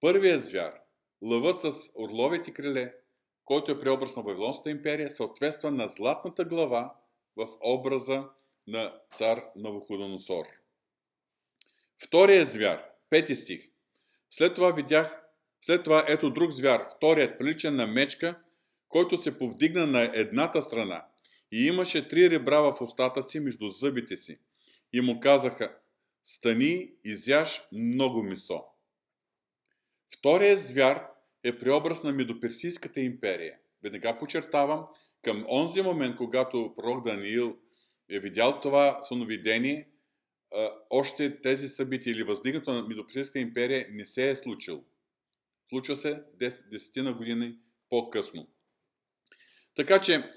Първият 0.00 0.42
звяр, 0.42 0.80
лъвът 1.22 1.60
с 1.60 1.90
орловите 1.94 2.52
криле, 2.52 2.94
който 3.44 3.72
е 3.72 3.78
преобраз 3.78 4.16
на 4.16 4.22
Вавилонската 4.22 4.70
империя, 4.70 5.10
съответства 5.10 5.70
на 5.70 5.88
златната 5.88 6.44
глава 6.44 6.94
в 7.36 7.48
образа 7.60 8.28
на 8.66 9.00
цар 9.16 9.44
Навуходоносор. 9.56 10.59
Вторият 12.04 12.48
звяр, 12.48 12.84
пети 13.10 13.36
стих. 13.36 13.70
След 14.30 14.54
това 14.54 14.72
видях, 14.72 15.22
след 15.60 15.84
това 15.84 16.04
ето 16.08 16.30
друг 16.30 16.50
звяр, 16.50 16.84
вторият 16.96 17.38
приличен 17.38 17.76
на 17.76 17.86
мечка, 17.86 18.38
който 18.88 19.18
се 19.18 19.38
повдигна 19.38 19.86
на 19.86 20.10
едната 20.14 20.62
страна 20.62 21.06
и 21.52 21.66
имаше 21.66 22.08
три 22.08 22.30
ребра 22.30 22.60
в 22.60 22.80
устата 22.80 23.22
си 23.22 23.40
между 23.40 23.68
зъбите 23.68 24.16
си. 24.16 24.38
И 24.92 25.00
му 25.00 25.20
казаха, 25.20 25.76
стани, 26.22 26.92
изяж 27.04 27.62
много 27.72 28.22
месо. 28.22 28.64
Вторият 30.18 30.60
звяр 30.60 31.06
е 31.44 31.58
преобраз 31.58 32.02
на 32.02 32.12
Медоперсийската 32.12 33.00
империя. 33.00 33.58
Веднага 33.82 34.18
подчертавам, 34.18 34.84
към 35.22 35.46
онзи 35.48 35.82
момент, 35.82 36.16
когато 36.16 36.74
пророк 36.76 37.04
Даниил 37.04 37.56
е 38.10 38.18
видял 38.20 38.60
това 38.60 39.02
съновидение, 39.02 39.88
още 40.90 41.40
тези 41.40 41.68
събития 41.68 42.12
или 42.12 42.22
въздигнато 42.22 42.72
на 42.72 42.82
Медоперсийската 42.82 43.38
империя 43.38 43.86
не 43.90 44.06
се 44.06 44.30
е 44.30 44.36
случило. 44.36 44.84
Случва 45.68 45.96
се 45.96 46.22
10 46.40 47.02
на 47.02 47.14
години 47.14 47.58
по-късно. 47.88 48.48
Така 49.74 50.00
че 50.00 50.32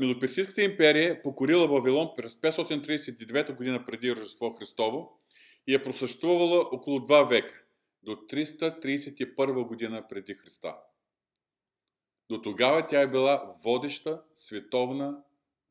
Медоперсийската 0.00 0.62
империя 0.62 1.10
е 1.10 1.22
покорила 1.22 1.68
Вавилон 1.68 2.10
през 2.16 2.34
539 2.34 3.56
година 3.56 3.84
преди 3.84 4.12
Рождество 4.12 4.54
Христово 4.54 5.20
и 5.66 5.74
е 5.74 5.82
просъществувала 5.82 6.60
около 6.72 6.98
2 6.98 7.28
века 7.28 7.64
до 8.02 8.12
331 8.12 9.66
година 9.66 10.04
преди 10.08 10.34
Христа. 10.34 10.76
До 12.30 12.42
тогава 12.42 12.86
тя 12.86 13.00
е 13.00 13.10
била 13.10 13.56
водеща 13.64 14.22
световна 14.34 15.22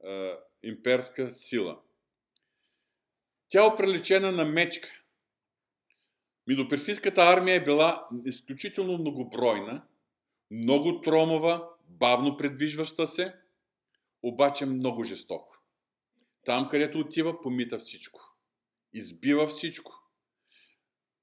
е, 0.06 0.34
имперска 0.64 1.32
сила. 1.32 1.82
Тя 3.50 3.64
е 3.64 3.68
оприличена 3.68 4.32
на 4.32 4.46
мечка. 4.46 4.90
Мидоперсийската 6.48 7.22
армия 7.22 7.56
е 7.56 7.64
била 7.64 8.08
изключително 8.26 8.98
многобройна, 8.98 9.88
много 10.52 11.02
тромова, 11.02 11.70
бавно 11.90 12.38
предвижваща 12.38 13.08
се, 13.08 13.36
обаче 14.24 14.66
много 14.66 15.04
жестоко. 15.04 15.58
Там, 16.46 16.70
където 16.70 17.00
отива, 17.00 17.42
помита 17.42 17.80
всичко. 17.80 18.36
Избива 18.94 19.48
всичко. 19.48 20.04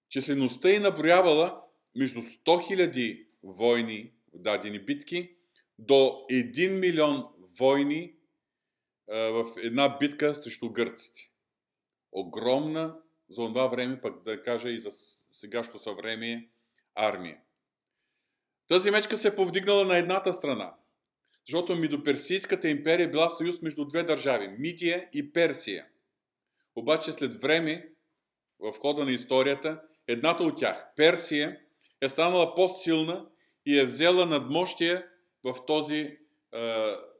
Числеността 0.08 0.70
й 0.70 0.78
наброявала 0.78 1.62
между 1.94 2.22
100 2.22 2.44
000 2.44 3.26
войни 3.42 4.12
в 4.34 4.38
дадени 4.38 4.78
битки 4.78 5.36
до 5.78 5.94
1 6.30 6.80
милион 6.80 7.24
войни 7.58 8.14
в 9.08 9.44
една 9.56 9.98
битка 9.98 10.34
срещу 10.34 10.72
гърците. 10.72 11.33
Огромна 12.14 12.96
за 13.30 13.42
това 13.42 13.66
време, 13.66 14.00
пък 14.00 14.22
да 14.24 14.42
кажа 14.42 14.68
и 14.68 14.78
за 14.78 14.90
сегашното 15.32 15.78
съвремие, 15.78 16.48
армия. 16.94 17.38
Тази 18.68 18.90
мечка 18.90 19.16
се 19.16 19.28
е 19.28 19.34
повдигнала 19.34 19.84
на 19.84 19.98
едната 19.98 20.32
страна, 20.32 20.74
защото 21.46 21.76
Мидоперсийската 21.76 22.68
империя 22.68 23.10
била 23.10 23.28
съюз 23.30 23.62
между 23.62 23.84
две 23.84 24.02
държави– 24.02 24.48
Мидия 24.58 25.08
и 25.12 25.32
Персия. 25.32 25.86
Обаче 26.76 27.12
след 27.12 27.34
време, 27.34 27.88
в 28.58 28.72
хода 28.72 29.04
на 29.04 29.12
историята, 29.12 29.82
Едната 30.06 30.44
от 30.44 30.58
тях, 30.58 30.86
Персия, 30.96 31.60
е 32.00 32.08
станала 32.08 32.54
по-силна 32.54 33.26
и 33.66 33.78
е 33.78 33.84
взела 33.84 34.26
надмощие 34.26 35.06
в 35.44 35.54
този 35.66 35.98
е, 35.98 36.18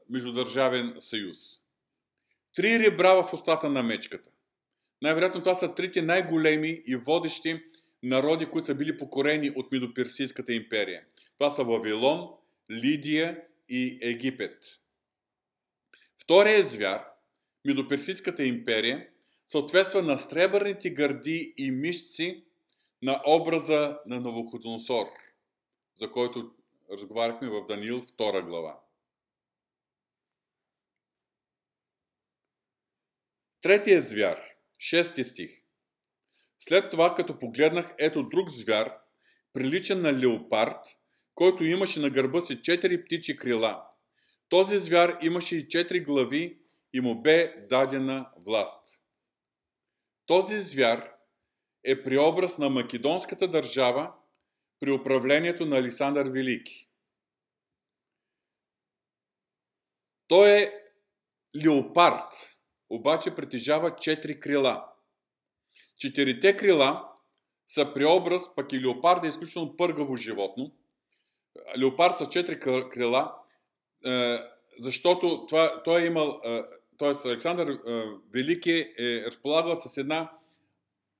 междудържавен 0.09 0.95
съюз. 0.99 1.37
Три 2.55 2.79
ребра 2.79 3.23
в 3.23 3.33
устата 3.33 3.69
на 3.69 3.83
мечката. 3.83 4.29
Най-вероятно 5.01 5.41
това 5.41 5.53
са 5.55 5.75
трите 5.75 6.01
най-големи 6.01 6.81
и 6.85 6.95
водещи 6.95 7.63
народи, 8.03 8.45
които 8.45 8.65
са 8.65 8.75
били 8.75 8.97
покорени 8.97 9.51
от 9.55 9.71
Медоперсийската 9.71 10.53
империя. 10.53 11.05
Това 11.37 11.51
са 11.51 11.63
Вавилон, 11.63 12.29
Лидия 12.71 13.41
и 13.69 13.99
Египет. 14.01 14.63
Вторият 16.17 16.69
звяр, 16.69 17.05
Медоперсийската 17.65 18.43
империя, 18.43 19.07
съответства 19.47 20.01
на 20.01 20.17
стребърните 20.17 20.89
гърди 20.89 21.53
и 21.57 21.71
мишци 21.71 22.43
на 23.01 23.21
образа 23.27 23.99
на 24.05 24.21
Новоходоносор, 24.21 25.05
за 25.95 26.11
който 26.11 26.51
разговаряхме 26.91 27.49
в 27.49 27.65
Даниил 27.65 28.01
2 28.01 28.45
глава. 28.45 28.79
Третия 33.61 34.01
звяр, 34.01 34.54
6 34.79 35.23
стих. 35.23 35.51
След 36.59 36.91
това, 36.91 37.15
като 37.15 37.39
погледнах, 37.39 37.93
ето 37.97 38.29
друг 38.29 38.49
звяр, 38.49 38.93
приличен 39.53 40.01
на 40.01 40.19
леопард, 40.19 40.85
който 41.35 41.63
имаше 41.63 41.99
на 41.99 42.09
гърба 42.09 42.41
си 42.41 42.61
четири 42.61 43.05
птичи 43.05 43.37
крила. 43.37 43.87
Този 44.49 44.79
звяр 44.79 45.17
имаше 45.21 45.55
и 45.55 45.67
четири 45.69 45.99
глави 45.99 46.59
и 46.93 47.01
му 47.01 47.21
бе 47.21 47.65
дадена 47.69 48.31
власт. 48.45 49.01
Този 50.25 50.61
звяр 50.61 51.11
е 51.83 52.03
преобраз 52.03 52.57
на 52.57 52.69
македонската 52.69 53.47
държава 53.47 54.13
при 54.79 54.91
управлението 54.91 55.65
на 55.65 55.77
Александър 55.77 56.29
Велики. 56.29 56.89
Той 60.27 60.49
е 60.49 60.73
леопард, 61.65 62.54
обаче 62.89 63.35
притежава 63.35 63.95
четири 63.95 64.39
крила. 64.39 64.85
Четирите 65.97 66.57
крила 66.57 67.11
са 67.67 67.93
преобраз, 67.93 68.55
пък 68.55 68.73
и 68.73 68.81
леопард 68.81 69.23
е 69.23 69.27
изключително 69.27 69.77
пъргаво 69.77 70.15
животно. 70.15 70.71
Леопард 71.77 72.15
с 72.15 72.25
четири 72.29 72.59
крила, 72.89 73.35
е, 74.05 74.37
защото 74.79 75.45
това, 75.45 75.83
той 75.83 76.01
е 76.01 76.05
имал, 76.05 76.41
т.е. 76.97 77.29
Александър 77.29 77.67
е, 77.67 78.03
Велики 78.33 78.93
е 78.99 79.23
разполагал 79.25 79.75
с 79.75 79.97
една 79.97 80.31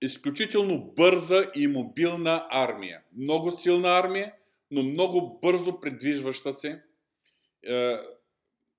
изключително 0.02 0.94
бърза 0.96 1.52
и 1.56 1.68
мобилна 1.68 2.48
армия. 2.50 3.02
Много 3.18 3.52
силна 3.52 3.90
армия, 3.90 4.34
но 4.72 4.84
много 4.84 5.40
бързо 5.42 5.80
предвижваща 5.80 6.54
се. 6.54 6.84
Е, 7.68 7.98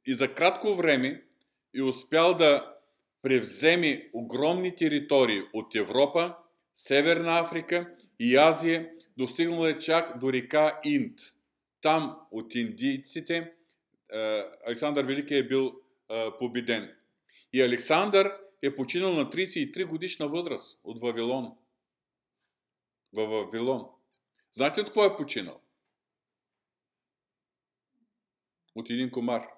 и 0.06 0.14
за 0.14 0.34
кратко 0.34 0.74
време 0.74 1.22
е 1.76 1.82
успял 1.82 2.34
да 2.34 2.75
превземе 3.26 4.10
огромни 4.12 4.76
територии 4.76 5.42
от 5.52 5.74
Европа, 5.74 6.36
Северна 6.74 7.38
Африка 7.38 7.96
и 8.20 8.36
Азия, 8.36 8.90
достигнал 9.16 9.66
е 9.66 9.78
чак 9.78 10.18
до 10.18 10.32
река 10.32 10.80
Инд. 10.84 11.18
Там 11.80 12.20
от 12.30 12.54
индийците 12.54 13.36
е, 13.36 13.52
Александър 14.66 15.04
Велики 15.04 15.34
е 15.34 15.48
бил 15.48 15.80
е, 16.10 16.30
победен. 16.38 16.96
И 17.52 17.62
Александър 17.62 18.38
е 18.62 18.76
починал 18.76 19.12
на 19.12 19.30
33 19.30 19.86
годишна 19.86 20.28
възраст 20.28 20.80
от 20.84 21.00
Вавилон. 21.00 21.56
Във 23.12 23.30
Вавилон. 23.30 23.86
Знаете 24.52 24.80
от 24.80 24.86
какво 24.86 25.04
е 25.04 25.16
починал? 25.16 25.60
От 28.74 28.90
един 28.90 29.10
комар. 29.10 29.48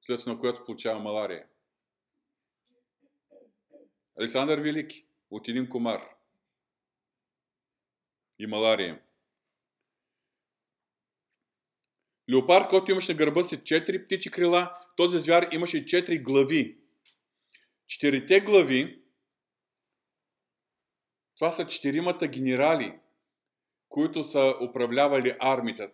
следствие 0.00 0.34
на 0.34 0.40
което 0.40 0.64
получава 0.64 1.00
малария. 1.00 1.46
Александър 4.20 4.58
Велики 4.58 5.06
от 5.30 5.48
един 5.48 5.68
комар 5.68 6.02
и 8.38 8.46
малария. 8.46 9.02
Леопард, 12.30 12.68
който 12.68 12.90
имаше 12.90 13.12
на 13.12 13.18
гърба 13.18 13.42
си 13.42 13.64
четири 13.64 14.04
птичи 14.04 14.30
крила, 14.30 14.78
този 14.96 15.20
звяр 15.20 15.48
имаше 15.52 15.86
четири 15.86 16.18
глави. 16.18 16.78
Четирите 17.86 18.40
глави, 18.40 19.02
това 21.36 21.52
са 21.52 21.66
четиримата 21.66 22.26
генерали, 22.26 23.00
които 23.88 24.24
са 24.24 24.54
управлявали 24.70 25.36
армията. 25.40 25.90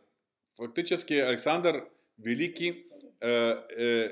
Фактически 0.56 1.20
Александър 1.20 1.86
Велики 2.18 2.84
е, 3.22 3.54
е 3.78 4.10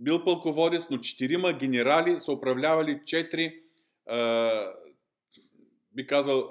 бил 0.00 0.24
пълководец, 0.24 0.86
но 0.90 0.98
четирима 0.98 1.52
генерали 1.52 2.20
са 2.20 2.32
управлявали 2.32 3.00
четири, 3.06 3.62
би 5.92 6.06
казал, 6.06 6.50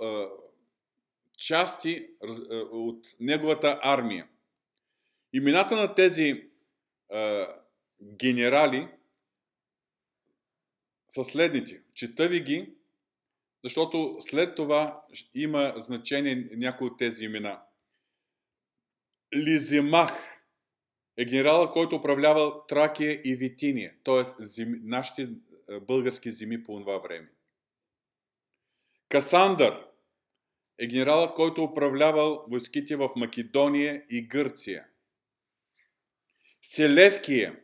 части 1.37 2.07
от 2.71 3.07
неговата 3.19 3.79
армия. 3.81 4.27
Имената 5.33 5.75
на 5.75 5.95
тези 5.95 6.49
генерали 8.03 8.87
са 11.07 11.23
следните. 11.23 11.83
Чета 11.93 12.27
ви 12.27 12.39
ги, 12.39 12.73
защото 13.63 14.17
след 14.19 14.55
това 14.55 15.03
има 15.33 15.73
значение 15.77 16.49
някои 16.51 16.87
от 16.87 16.97
тези 16.97 17.25
имена. 17.25 17.61
Лизимах 19.35 20.38
е 21.19 21.25
генерала, 21.25 21.71
който 21.71 21.95
управлявал 21.95 22.63
Тракия 22.67 23.21
и 23.23 23.35
Витиния, 23.35 23.93
т.е. 24.03 24.63
нашите 24.83 25.29
български 25.81 26.31
земи 26.31 26.63
по 26.63 26.79
това 26.79 26.97
време. 26.97 27.29
Касандър 29.09 29.85
е 30.79 30.87
генералът, 30.87 31.33
който 31.33 31.63
управлявал 31.63 32.45
войските 32.49 32.95
в 32.95 33.09
Македония 33.15 34.03
и 34.09 34.27
Гърция. 34.27 34.85
Селевкия 36.61 37.59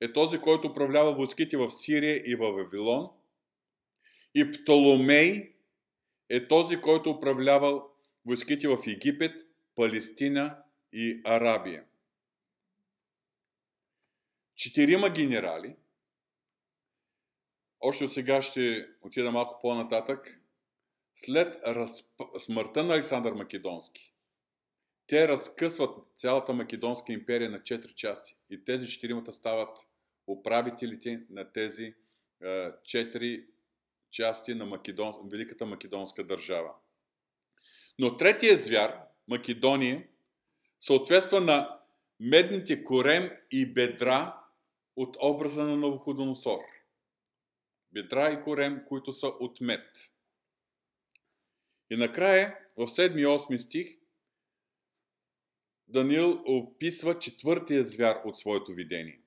е 0.00 0.12
този, 0.12 0.38
който 0.38 0.68
управлява 0.68 1.14
войските 1.14 1.56
в 1.56 1.70
Сирия 1.70 2.22
и 2.26 2.34
в 2.34 2.52
Вавилон. 2.52 3.10
И 4.34 4.50
Птоломей 4.50 5.54
е 6.28 6.48
този, 6.48 6.80
който 6.80 7.10
управлявал 7.10 7.90
войските 8.26 8.68
в 8.68 8.78
Египет, 8.86 9.46
Палестина 9.74 10.58
и 10.92 11.20
Арабия. 11.24 11.84
Четирима 14.56 15.10
генерали, 15.10 15.76
още 17.80 18.04
от 18.04 18.12
сега 18.12 18.42
ще 18.42 18.88
отида 19.02 19.30
малко 19.30 19.58
по-нататък, 19.60 20.40
след 21.16 21.56
разп... 21.66 22.10
смъртта 22.38 22.84
на 22.84 22.94
Александър 22.94 23.32
Македонски, 23.32 24.14
те 25.06 25.28
разкъсват 25.28 25.98
цялата 26.16 26.52
Македонска 26.52 27.12
империя 27.12 27.50
на 27.50 27.62
четири 27.62 27.92
части. 27.92 28.36
И 28.50 28.64
тези 28.64 28.88
четиримата 28.88 29.32
стават 29.32 29.78
управителите 30.26 31.22
на 31.30 31.52
тези 31.52 31.94
четири 32.84 33.46
части 34.10 34.54
на 34.54 34.66
Македон... 34.66 35.28
Великата 35.30 35.66
македонска 35.66 36.24
държава. 36.26 36.74
Но 37.98 38.16
третия 38.16 38.56
звяр, 38.56 39.00
Македония, 39.28 40.08
съответства 40.80 41.40
на 41.40 41.78
медните 42.20 42.84
корем 42.84 43.30
и 43.50 43.66
бедра 43.66 44.43
от 44.96 45.16
образа 45.22 45.64
на 45.64 45.76
Новоходоносор. 45.76 46.60
Бедра 47.92 48.32
и 48.32 48.42
корем, 48.42 48.82
които 48.88 49.12
са 49.12 49.26
от 49.26 49.60
мед. 49.60 50.12
И 51.90 51.96
накрая, 51.96 52.58
в 52.76 52.86
7 52.86 53.20
и 53.20 53.26
8 53.26 53.56
стих, 53.56 53.98
Даниил 55.88 56.42
описва 56.46 57.18
четвъртия 57.18 57.84
звяр 57.84 58.20
от 58.24 58.38
своето 58.38 58.72
видение. 58.72 59.20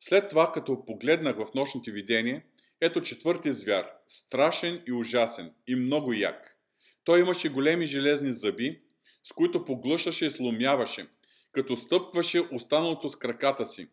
След 0.00 0.28
това, 0.28 0.52
като 0.52 0.84
погледнах 0.84 1.36
в 1.36 1.54
нощните 1.54 1.90
видение, 1.90 2.46
ето 2.80 3.02
четвъртия 3.02 3.54
звяр, 3.54 3.92
страшен 4.06 4.82
и 4.86 4.92
ужасен 4.92 5.54
и 5.66 5.74
много 5.74 6.12
як. 6.12 6.58
Той 7.04 7.20
имаше 7.20 7.48
големи 7.48 7.86
железни 7.86 8.32
зъби, 8.32 8.82
с 9.24 9.32
които 9.32 9.64
поглъщаше 9.64 10.26
и 10.26 10.30
сломяваше, 10.30 11.06
като 11.52 11.76
стъпваше 11.76 12.40
останалото 12.52 13.08
с 13.08 13.16
краката 13.16 13.66
си. 13.66 13.88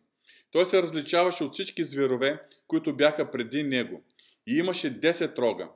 Той 0.56 0.66
се 0.66 0.82
различаваше 0.82 1.44
от 1.44 1.52
всички 1.52 1.84
зверове, 1.84 2.42
които 2.66 2.96
бяха 2.96 3.30
преди 3.30 3.62
него 3.62 4.04
и 4.46 4.58
имаше 4.58 5.00
10 5.00 5.38
рога. 5.38 5.70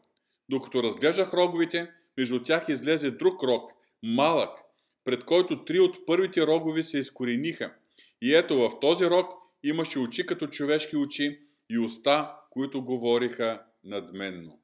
Докато 0.49 0.83
разглеждах 0.83 1.35
роговите, 1.35 1.93
между 2.19 2.43
тях 2.43 2.69
излезе 2.69 3.11
друг 3.11 3.43
рог, 3.43 3.71
малък, 4.03 4.59
пред 5.05 5.25
който 5.25 5.64
три 5.64 5.81
от 5.81 6.07
първите 6.07 6.47
рогови 6.47 6.83
се 6.83 6.99
изкорениха. 6.99 7.75
И 8.23 8.35
ето 8.35 8.57
в 8.57 8.81
този 8.81 9.05
рог 9.05 9.33
имаше 9.62 9.99
очи 9.99 10.27
като 10.27 10.47
човешки 10.47 10.97
очи 10.97 11.40
и 11.71 11.79
уста, 11.79 12.37
които 12.51 12.85
говориха 12.85 13.62
надменно. 13.85 14.62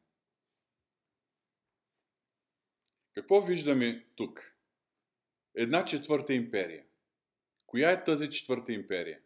Какво 3.15 3.41
виждаме 3.41 4.07
тук? 4.15 4.57
Една 5.55 5.85
четвърта 5.85 6.35
империя. 6.35 6.85
Коя 7.67 7.91
е 7.91 8.05
тази 8.05 8.31
четвърта 8.31 8.73
империя? 8.73 9.19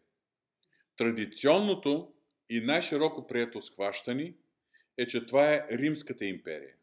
Традиционното 1.01 2.13
и 2.49 2.59
най-широко 2.59 3.27
прието 3.27 3.61
схващане 3.61 4.33
е, 4.97 5.07
че 5.07 5.25
това 5.25 5.53
е 5.53 5.65
Римската 5.71 6.25
империя. 6.25 6.75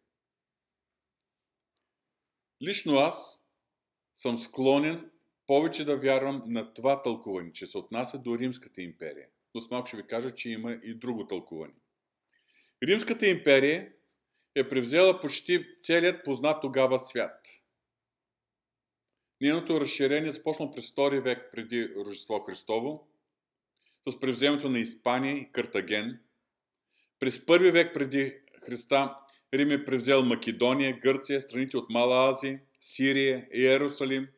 Лично 2.63 2.95
аз 2.95 3.45
съм 4.17 4.39
склонен 4.39 5.11
повече 5.47 5.85
да 5.85 5.97
вярвам 5.97 6.43
на 6.47 6.75
това 6.75 7.03
тълкуване, 7.03 7.53
че 7.53 7.67
се 7.67 7.79
отнася 7.79 8.19
до 8.19 8.39
Римската 8.39 8.83
империя. 8.83 9.29
Но 9.55 9.61
с 9.61 9.71
малко 9.71 9.87
ще 9.87 9.97
ви 9.97 10.07
кажа, 10.07 10.31
че 10.31 10.51
има 10.51 10.73
и 10.73 10.95
друго 10.95 11.27
тълкуване. 11.27 11.75
Римската 12.83 13.27
империя 13.27 13.93
е 14.55 14.69
превзела 14.69 15.21
почти 15.21 15.67
целият 15.81 16.25
познат 16.25 16.61
тогава 16.61 16.99
свят. 16.99 17.47
Нейното 19.41 19.81
разширение 19.81 20.31
започна 20.31 20.71
през 20.71 20.91
2 20.91 21.21
век 21.21 21.49
преди 21.53 21.95
Рождество 21.97 22.41
Христово, 22.41 23.09
с 24.11 24.21
превземането 24.21 24.69
на 24.69 24.79
Испания 24.79 25.37
и 25.37 25.53
Картаген. 25.53 26.21
През 27.19 27.47
първи 27.47 27.71
век 27.71 27.95
преди 27.95 28.35
Христа 28.67 29.15
Рим 29.55 29.71
е 29.71 29.85
превзел 29.85 30.23
Македония, 30.23 30.99
Гърция, 31.01 31.43
страните 31.43 31.77
от 31.77 31.91
Мала 31.91 32.31
Азия, 32.31 32.61
Сирия 32.81 33.49
и 33.55 33.61
Иерусалим. 33.61 34.29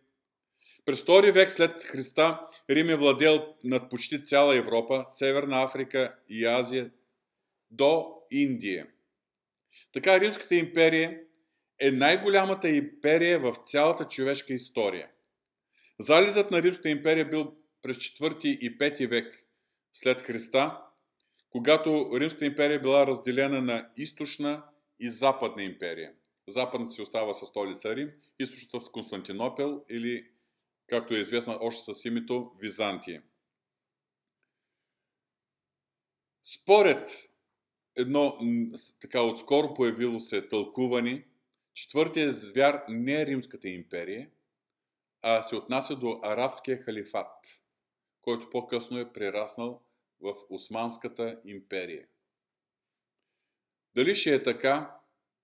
През 0.84 1.02
втори 1.02 1.32
век 1.32 1.50
след 1.50 1.84
Христа 1.84 2.40
Рим 2.70 2.90
е 2.90 2.96
владел 2.96 3.54
над 3.64 3.90
почти 3.90 4.24
цяла 4.24 4.56
Европа, 4.56 5.04
Северна 5.06 5.62
Африка 5.62 6.14
и 6.28 6.46
Азия 6.46 6.90
до 7.70 8.14
Индия. 8.30 8.86
Така 9.92 10.20
Римската 10.20 10.54
империя 10.54 11.20
е 11.80 11.90
най-голямата 11.90 12.68
империя 12.68 13.38
в 13.38 13.54
цялата 13.66 14.08
човешка 14.08 14.54
история. 14.54 15.08
Зализът 15.98 16.50
на 16.50 16.62
Римската 16.62 16.88
империя 16.88 17.28
бил 17.28 17.54
през 17.82 17.96
4 17.96 18.46
и 18.46 18.78
5 18.78 19.06
век 19.06 19.44
след 19.92 20.22
Христа, 20.22 20.84
когато 21.50 22.10
Римската 22.20 22.44
империя 22.44 22.80
била 22.80 23.06
разделена 23.06 23.62
на 23.62 23.90
източна 23.96 24.64
и 25.00 25.10
западна 25.10 25.62
империя. 25.62 26.12
Западната 26.48 26.92
си 26.92 27.02
остава 27.02 27.34
със 27.34 27.48
столица 27.48 27.96
Рим, 27.96 28.10
източната 28.38 28.80
с 28.80 28.90
Константинопел 28.90 29.84
или, 29.90 30.30
както 30.86 31.14
е 31.14 31.18
известно 31.18 31.58
още 31.60 31.94
с 31.94 32.04
името, 32.04 32.52
Византия. 32.60 33.22
Според 36.44 37.08
едно 37.96 38.38
така 39.00 39.22
отскоро 39.22 39.74
появило 39.74 40.20
се 40.20 40.48
тълкуване, 40.48 41.26
четвъртия 41.74 42.32
звяр 42.32 42.84
не 42.88 43.22
е 43.22 43.26
Римската 43.26 43.68
империя, 43.68 44.30
а 45.22 45.42
се 45.42 45.56
отнася 45.56 45.96
до 45.96 46.20
арабския 46.22 46.78
халифат, 46.78 47.62
който 48.22 48.50
по-късно 48.50 48.98
е 48.98 49.12
прераснал 49.12 49.82
в 50.20 50.34
Османската 50.50 51.40
империя. 51.44 52.06
Дали 53.94 54.14
ще 54.14 54.34
е 54.34 54.42
така 54.42 55.00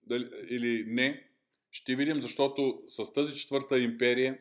дали, 0.07 0.31
или 0.49 0.85
не, 0.87 1.31
ще 1.71 1.97
видим, 1.97 2.23
защото 2.23 2.83
с 2.87 3.12
тази 3.12 3.35
четвърта 3.35 3.79
империя 3.79 4.39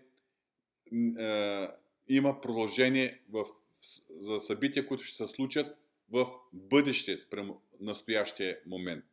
е, 1.19 1.67
има 2.07 2.41
продължение 2.41 3.21
в, 3.29 3.45
за 4.09 4.39
събития, 4.39 4.87
които 4.87 5.03
ще 5.03 5.15
се 5.15 5.27
случат 5.27 5.77
в 6.09 6.27
бъдеще 6.53 7.17
спрямо 7.17 7.61
настоящия 7.79 8.59
момент. 8.65 9.05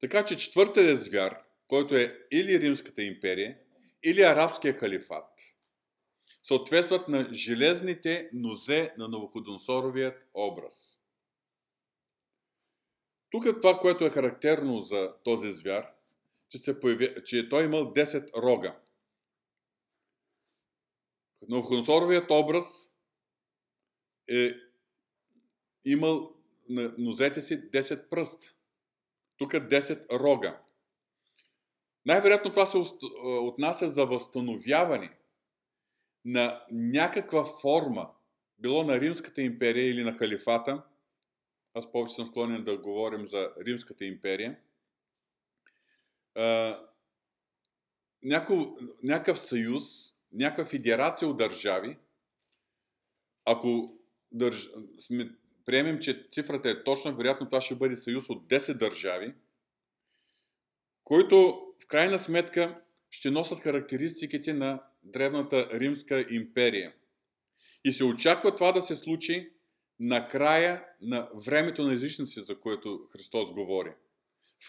Така 0.00 0.24
че 0.24 0.36
четвъртият 0.36 1.00
звяр, 1.00 1.42
който 1.68 1.96
е 1.96 2.26
или 2.30 2.60
Римската 2.60 3.02
империя, 3.02 3.58
или 4.02 4.22
Арабския 4.22 4.74
халифат, 4.74 5.28
съответстват 6.42 7.08
на 7.08 7.28
железните 7.34 8.30
нозе 8.32 8.94
на 8.98 9.08
Новоходонсоровият 9.08 10.28
образ. 10.34 11.00
Тук 13.30 13.44
това, 13.60 13.78
което 13.78 14.04
е 14.04 14.10
характерно 14.10 14.80
за 14.82 15.16
този 15.24 15.52
звяр, 15.52 15.92
че, 16.48 16.58
се 16.58 16.80
появи, 16.80 17.14
че 17.24 17.48
той 17.48 17.64
имал 17.64 17.80
10 17.80 18.42
рога. 18.42 18.80
Новоходонсоровият 21.48 22.30
образ 22.30 22.90
е 24.28 24.54
имал 25.84 26.34
на 26.68 26.94
нозете 26.98 27.40
си 27.40 27.70
10 27.70 28.08
пръста. 28.08 28.54
Тук 29.36 29.52
10 29.52 30.10
рога. 30.20 30.62
Най-вероятно 32.06 32.50
това 32.50 32.66
се 32.66 32.78
отнася 33.22 33.88
за 33.88 34.06
възстановяване 34.06 35.19
на 36.24 36.64
някаква 36.70 37.44
форма, 37.44 38.10
било 38.58 38.84
на 38.84 39.00
Римската 39.00 39.42
империя 39.42 39.90
или 39.90 40.04
на 40.04 40.12
халифата. 40.12 40.82
Аз 41.74 41.92
повече 41.92 42.14
съм 42.14 42.26
склонен 42.26 42.64
да 42.64 42.78
говорим 42.78 43.26
за 43.26 43.52
Римската 43.66 44.04
империя. 44.04 44.58
някакъв 49.02 49.38
съюз, 49.38 49.84
някаква 50.32 50.64
федерация 50.64 51.28
от 51.28 51.36
държави, 51.36 51.98
ако 53.44 53.98
държ... 54.32 54.68
сме 55.00 55.30
приемем, 55.64 55.98
че 55.98 56.26
цифрата 56.30 56.70
е 56.70 56.84
точна, 56.84 57.12
вероятно 57.12 57.48
това 57.48 57.60
ще 57.60 57.74
бъде 57.74 57.96
съюз 57.96 58.30
от 58.30 58.48
10 58.48 58.74
държави, 58.74 59.34
които 61.04 61.66
в 61.82 61.86
крайна 61.86 62.18
сметка 62.18 62.82
ще 63.10 63.30
носят 63.30 63.60
характеристиките 63.60 64.52
на 64.52 64.82
древната 65.02 65.68
Римска 65.72 66.26
империя. 66.30 66.94
И 67.84 67.92
се 67.92 68.04
очаква 68.04 68.56
това 68.56 68.72
да 68.72 68.82
се 68.82 68.96
случи 68.96 69.52
на 70.00 70.28
края 70.28 70.86
на 71.00 71.28
времето 71.34 71.82
на 71.82 71.94
езичници, 71.94 72.42
за 72.42 72.60
което 72.60 73.08
Христос 73.12 73.52
говори. 73.52 73.92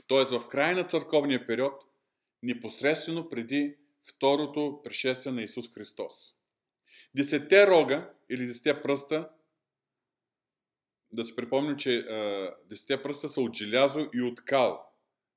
Т.е. 0.08 0.40
в 0.40 0.48
края 0.48 0.76
на 0.76 0.84
църковния 0.84 1.48
период, 1.48 1.74
непосредствено 2.44 3.30
преди 3.30 3.78
второто 4.02 4.82
пришествие 4.84 5.34
на 5.34 5.42
Исус 5.42 5.74
Христос. 5.74 6.14
Десетте 7.16 7.68
рога 7.68 8.14
или 8.30 8.46
десетте 8.46 8.82
пръста 8.82 9.30
да 11.14 11.26
се 11.26 11.36
припомним, 11.36 11.76
че 11.76 12.06
десетте 12.70 13.02
пръста 13.02 13.30
са 13.30 13.42
от 13.42 13.56
желязо 13.56 14.10
и 14.14 14.22
от 14.22 14.46
кал, 14.46 14.86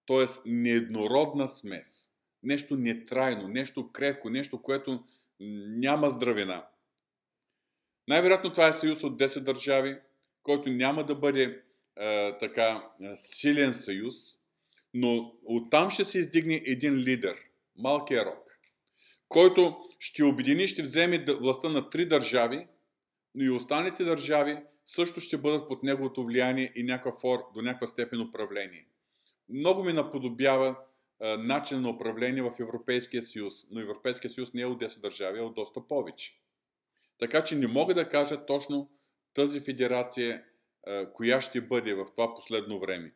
т.е. 0.07 0.27
нееднородна 0.47 1.49
смес. 1.49 2.14
Нещо 2.45 2.77
нетрайно, 2.77 3.49
нещо 3.49 3.93
крехко, 3.93 4.31
нещо, 4.31 4.63
което 4.63 5.05
няма 5.79 6.11
здравина. 6.11 6.67
Най-вероятно 8.09 8.53
това 8.53 8.69
е 8.69 8.73
съюз 8.73 9.05
от 9.05 9.19
10 9.19 9.41
държави, 9.41 9.99
който 10.43 10.69
няма 10.69 11.07
да 11.07 11.15
бъде 11.15 11.63
а, 11.97 12.39
така 12.39 12.91
силен 13.15 13.75
съюз, 13.75 14.15
но 14.95 15.33
оттам 15.47 15.91
ще 15.91 16.05
се 16.05 16.19
издигне 16.19 16.63
един 16.67 16.95
лидер, 16.95 17.37
малкия 17.77 18.25
рок, 18.25 18.59
който 19.29 19.77
ще 19.99 20.25
обедини, 20.25 20.67
ще 20.67 20.83
вземе 20.83 21.25
властта 21.41 21.69
на 21.69 21.91
три 21.91 22.07
държави, 22.07 22.67
но 23.35 23.45
и 23.45 23.51
останалите 23.51 24.05
държави 24.05 24.59
също 24.87 25.21
ще 25.21 25.37
бъдат 25.37 25.69
под 25.69 25.83
неговото 25.83 26.25
влияние 26.25 26.73
и 26.75 26.83
някаква 26.83 27.21
фор, 27.21 27.39
до 27.55 27.63
някаква 27.63 27.87
степен 27.87 28.21
управление. 28.21 28.87
Много 29.49 29.85
ми 29.85 29.93
наподобява 29.93 30.77
начин 31.21 31.81
на 31.81 31.91
управление 31.91 32.43
в 32.43 32.53
Европейския 32.61 33.23
съюз, 33.23 33.55
но 33.71 33.81
Европейския 33.81 34.31
съюз 34.31 34.55
не 34.55 34.61
е 34.61 34.67
от 34.67 34.83
10 34.83 35.01
държави, 35.01 35.39
а 35.39 35.43
от 35.43 35.55
доста 35.55 35.89
повече. 35.89 36.41
Така 37.19 37.45
че 37.45 37.57
не 37.57 37.67
мога 37.67 37.95
да 37.95 38.09
кажа 38.09 38.47
точно 38.47 38.91
тази 39.35 39.61
федерация, 39.61 40.45
а, 40.87 41.13
коя 41.13 41.41
ще 41.41 41.61
бъде 41.61 41.95
в 41.95 42.05
това 42.17 42.35
последно 42.35 42.81
време. 42.81 43.15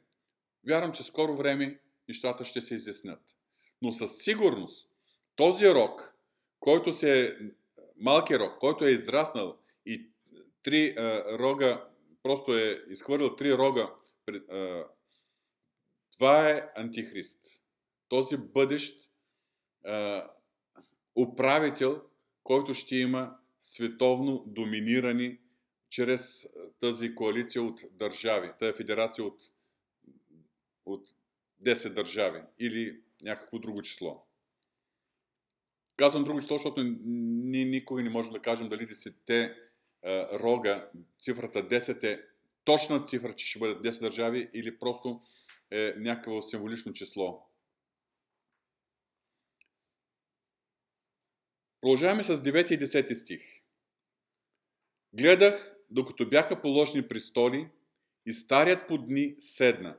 Вярвам, 0.68 0.92
че 0.92 1.02
скоро 1.02 1.36
време 1.36 1.80
нещата 2.08 2.44
ще 2.44 2.60
се 2.60 2.74
изяснят. 2.74 3.20
Но 3.82 3.92
със 3.92 4.18
сигурност 4.18 4.90
този 5.36 5.68
рок, 5.70 6.14
който 6.60 6.92
се 6.92 7.26
е, 7.26 7.32
малки 8.00 8.38
рок, 8.38 8.58
който 8.58 8.84
е 8.84 8.90
израснал 8.90 9.58
и 9.86 10.10
три 10.62 10.94
а, 10.98 11.38
рога, 11.38 11.88
просто 12.22 12.58
е 12.58 12.84
изхвърлил 12.88 13.36
три 13.36 13.54
рога. 13.54 13.94
А, 14.50 14.84
това 16.12 16.50
е 16.50 16.70
антихрист. 16.76 17.57
Този 18.08 18.36
бъдещ 18.36 19.10
а, 19.84 20.30
управител, 21.16 22.02
който 22.42 22.74
ще 22.74 22.96
има 22.96 23.36
световно 23.60 24.44
доминирани 24.46 25.38
чрез 25.90 26.48
тази 26.80 27.14
коалиция 27.14 27.62
от 27.62 27.80
държави, 27.92 28.50
тази 28.58 28.72
федерация 28.72 29.24
от, 29.24 29.40
от 30.84 31.08
10 31.62 31.88
държави 31.88 32.42
или 32.58 33.00
някакво 33.22 33.58
друго 33.58 33.82
число. 33.82 34.24
Казвам 35.96 36.24
друго 36.24 36.40
число, 36.40 36.56
защото 36.56 36.84
ние 37.04 37.64
никога 37.64 38.02
не 38.02 38.10
можем 38.10 38.32
да 38.32 38.42
кажем 38.42 38.68
дали 38.68 38.86
10 38.86 39.54
рога, 40.40 40.90
цифрата 41.20 41.68
10 41.68 42.04
е 42.04 42.22
точна 42.64 43.04
цифра, 43.04 43.34
че 43.34 43.46
ще 43.46 43.58
бъдат 43.58 43.84
10 43.84 44.00
държави 44.00 44.50
или 44.54 44.78
просто 44.78 45.22
е 45.70 45.94
някакво 45.96 46.42
символично 46.42 46.92
число. 46.92 47.47
Продължаваме 51.80 52.22
с 52.22 52.36
9 52.36 52.74
и 52.74 52.78
10 52.78 53.14
стих. 53.14 53.42
Гледах, 55.12 55.76
докато 55.90 56.28
бяха 56.28 56.60
положени 56.60 57.08
престоли, 57.08 57.68
и 58.26 58.32
старият 58.32 58.88
по 58.88 58.98
дни 58.98 59.34
седна, 59.38 59.96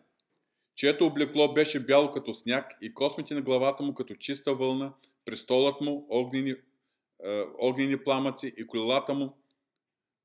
чието 0.75 1.05
облекло 1.05 1.53
беше 1.53 1.85
бяло 1.85 2.11
като 2.11 2.33
сняг 2.33 2.71
и 2.81 2.93
космите 2.93 3.33
на 3.33 3.41
главата 3.41 3.83
му 3.83 3.93
като 3.93 4.15
чиста 4.15 4.55
вълна, 4.55 4.93
престолът 5.25 5.81
му 5.81 6.07
огнени, 6.09 6.49
е, 6.49 7.43
огнени 7.59 8.03
пламъци 8.03 8.53
и 8.57 8.67
колелата 8.67 9.13
му 9.13 9.37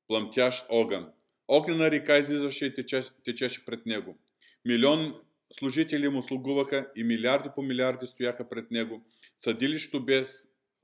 пламтящ 0.07 0.65
огън. 0.69 1.11
Огнена 1.47 1.91
река 1.91 2.17
излизаше 2.17 2.65
и 2.65 2.73
течеше, 2.73 3.09
течеше 3.23 3.65
пред 3.65 3.85
него. 3.85 4.17
Милион 4.65 5.21
служители 5.53 6.09
му 6.09 6.23
слугуваха 6.23 6.91
и 6.95 7.03
милиарди 7.03 7.49
по 7.55 7.61
милиарди 7.61 8.07
стояха 8.07 8.49
пред 8.49 8.71
него. 8.71 9.05
Съдилището 9.37 10.05
бе 10.05 10.23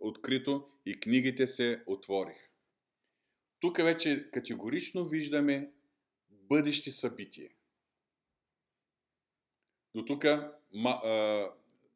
открито 0.02 0.70
и 0.86 1.00
книгите 1.00 1.48
се 1.48 1.84
отвориха. 1.86 2.48
Тук 3.60 3.78
вече 3.78 4.30
категорично 4.32 5.06
виждаме 5.06 5.72
бъдещи 6.30 6.92
събития. 6.92 7.50
До 9.96 10.06
тук 10.06 10.26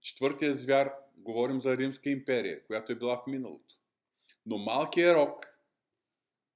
четвъртия 0.02 0.54
звяр 0.54 0.94
говорим 1.18 1.62
за 1.62 1.78
Римска 1.78 2.10
империя, 2.10 2.66
която 2.66 2.92
е 2.92 2.96
била 2.96 3.18
в 3.18 3.28
миналото. 3.28 3.76
Но 4.46 4.58
малкият 4.58 5.16
рок 5.16 5.46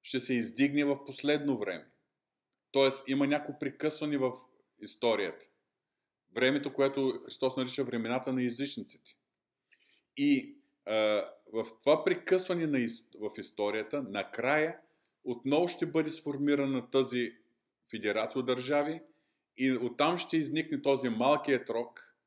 ще 0.02 0.20
се 0.20 0.34
издигне 0.34 0.86
в 0.86 1.06
последно 1.06 1.58
време. 1.58 1.92
Тоест 2.72 3.04
има 3.08 3.28
някакво 3.28 3.60
прекъсване 3.60 4.18
в 4.18 4.32
историята. 4.82 5.46
Времето, 6.36 6.74
което 6.74 7.20
Христос 7.26 7.56
нарича 7.56 7.84
времената 7.84 8.34
на 8.34 8.44
езичниците. 8.44 9.16
И 10.18 10.59
в 11.54 11.66
това 11.80 12.04
прекъсване 12.04 12.68
на, 12.68 12.88
в 13.20 13.38
историята, 13.38 14.04
накрая 14.04 14.80
отново 15.24 15.68
ще 15.68 15.86
бъде 15.86 16.10
сформирана 16.10 16.90
тази 16.90 17.38
федерация 17.92 18.40
от 18.40 18.46
държави 18.46 19.02
и 19.58 19.72
оттам 19.72 20.18
ще 20.18 20.38
изникне 20.38 20.82
този 20.82 21.10
малкият 21.10 21.70
рок, 21.70 22.18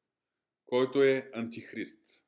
който 0.66 1.02
е 1.02 1.30
антихрист. 1.34 2.24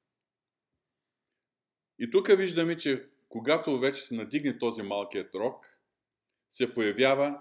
И 1.99 2.11
тук 2.11 2.29
виждаме, 2.37 2.77
че 2.77 3.09
когато 3.29 3.79
вече 3.79 4.01
се 4.01 4.15
надигне 4.15 4.59
този 4.59 4.83
малкият 4.83 5.35
рок, 5.35 5.67
се 6.51 6.75
появява 6.75 7.41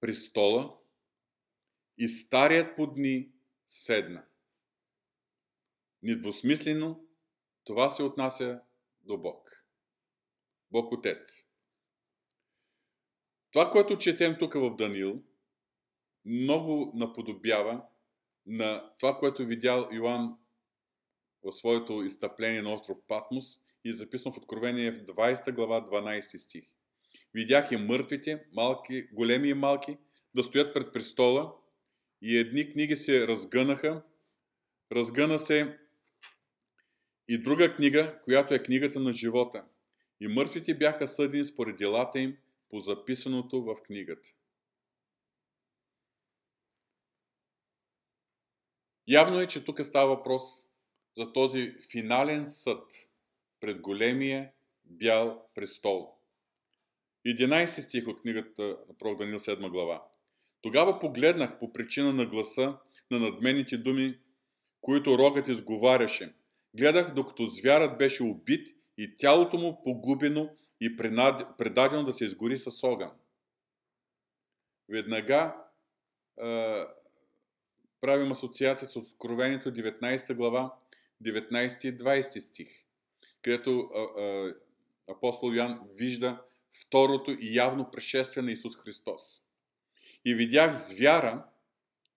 престола 0.00 0.78
и 1.98 2.08
старият 2.08 2.76
по 2.76 2.86
дни 2.86 3.32
седна. 3.66 4.24
Недвусмислено 6.02 7.03
това 7.64 7.88
се 7.88 8.02
отнася 8.02 8.60
до 9.02 9.18
Бог. 9.18 9.66
Бог 10.70 10.92
Отец. 10.92 11.46
Това, 13.52 13.70
което 13.70 13.98
четем 13.98 14.36
тук 14.38 14.54
в 14.54 14.76
Данил, 14.76 15.22
много 16.24 16.92
наподобява 16.94 17.82
на 18.46 18.94
това, 18.98 19.16
което 19.16 19.46
видял 19.46 19.88
Йоанн 19.92 20.38
в 21.42 21.52
своето 21.52 22.02
изтъпление 22.02 22.62
на 22.62 22.74
остров 22.74 22.98
Патмос 23.08 23.58
и 23.84 23.90
е 23.90 23.94
записано 23.94 24.34
в 24.34 24.38
Откровение 24.38 24.92
в 24.92 25.04
20 25.04 25.54
глава 25.54 25.84
12 25.84 26.36
стих. 26.36 26.64
Видях 27.34 27.72
и 27.72 27.76
мъртвите, 27.76 28.44
малки, 28.52 29.08
големи 29.12 29.48
и 29.48 29.54
малки, 29.54 29.96
да 30.34 30.44
стоят 30.44 30.74
пред 30.74 30.92
престола 30.92 31.54
и 32.22 32.38
едни 32.38 32.70
книги 32.70 32.96
се 32.96 33.28
разгънаха. 33.28 34.02
Разгъна 34.92 35.38
се 35.38 35.78
и 37.28 37.38
друга 37.38 37.76
книга, 37.76 38.20
която 38.24 38.54
е 38.54 38.62
книгата 38.62 39.00
на 39.00 39.12
живота. 39.12 39.64
и 40.20 40.28
мъртвите 40.28 40.74
бяха 40.74 41.08
съдени 41.08 41.44
според 41.44 41.76
делата 41.76 42.20
им 42.20 42.36
по 42.70 42.80
записаното 42.80 43.62
в 43.62 43.76
книгата. 43.82 44.28
Явно 49.08 49.40
е, 49.40 49.46
че 49.46 49.64
тук 49.64 49.84
става 49.84 50.16
въпрос 50.16 50.42
за 51.16 51.32
този 51.32 51.76
финален 51.90 52.46
съд 52.46 53.10
пред 53.60 53.80
големия 53.80 54.52
бял 54.84 55.48
престол. 55.54 56.14
11 57.26 57.66
стих 57.80 58.08
от 58.08 58.20
книгата 58.20 58.62
на 58.62 58.98
пророк 58.98 59.18
Данил 59.18 59.38
7 59.38 59.70
глава. 59.70 60.04
Тогава 60.62 60.98
погледнах 60.98 61.58
по 61.58 61.72
причина 61.72 62.12
на 62.12 62.26
гласа 62.26 62.78
на 63.10 63.18
надменните 63.18 63.76
думи, 63.76 64.18
които 64.80 65.18
рогът 65.18 65.48
изговаряше. 65.48 66.34
Гледах, 66.74 67.14
докато 67.14 67.46
звярат 67.46 67.98
беше 67.98 68.22
убит 68.22 68.68
и 68.98 69.16
тялото 69.16 69.56
му 69.56 69.82
погубено 69.82 70.50
и 70.80 70.96
предадено 71.58 72.04
да 72.04 72.12
се 72.12 72.24
изгори 72.24 72.58
с 72.58 72.86
огън. 72.86 73.10
Веднага 74.88 75.56
е, 76.42 76.84
правим 78.00 78.32
асоциация 78.32 78.88
с 78.88 78.96
Откровението 78.96 79.72
19 79.72 80.34
глава, 80.34 80.74
19 81.22 81.88
и 81.88 81.98
20 81.98 82.38
стих, 82.38 82.68
където 83.42 83.90
е, 83.94 84.22
е, 84.22 84.52
апостол 85.08 85.52
Йоан 85.52 85.80
вижда 85.94 86.42
второто 86.80 87.30
и 87.30 87.54
явно 87.54 87.90
пришествие 87.90 88.42
на 88.42 88.52
Исус 88.52 88.76
Христос. 88.76 89.42
И 90.24 90.34
видях 90.34 90.72
звяра, 90.72 91.44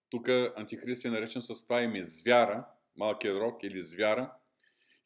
тук 0.10 0.30
Антихрист 0.56 1.06
е 1.06 1.10
наречен 1.10 1.42
с 1.42 1.64
това 1.64 1.82
име 1.82 2.04
звяра, 2.04 2.66
малкият 2.96 3.38
рок 3.38 3.64
или 3.64 3.82
звяра, 3.82 4.37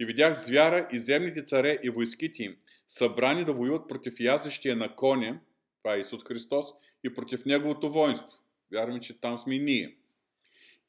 и 0.01 0.05
видях 0.05 0.45
звяра 0.45 0.87
и 0.91 0.99
земните 0.99 1.43
царе 1.43 1.77
и 1.83 1.89
войските 1.89 2.43
им, 2.43 2.55
събрани 2.87 3.45
да 3.45 3.53
воюват 3.53 3.87
против 3.87 4.19
язещия 4.19 4.75
на 4.75 4.95
коня, 4.95 5.39
това 5.83 5.95
е 5.95 5.99
Исус 5.99 6.23
Христос, 6.23 6.65
и 7.03 7.13
против 7.13 7.45
неговото 7.45 7.89
воинство. 7.89 8.37
Вярваме, 8.73 8.99
че 8.99 9.21
там 9.21 9.37
сме 9.37 9.55
и 9.55 9.59
ние. 9.59 9.97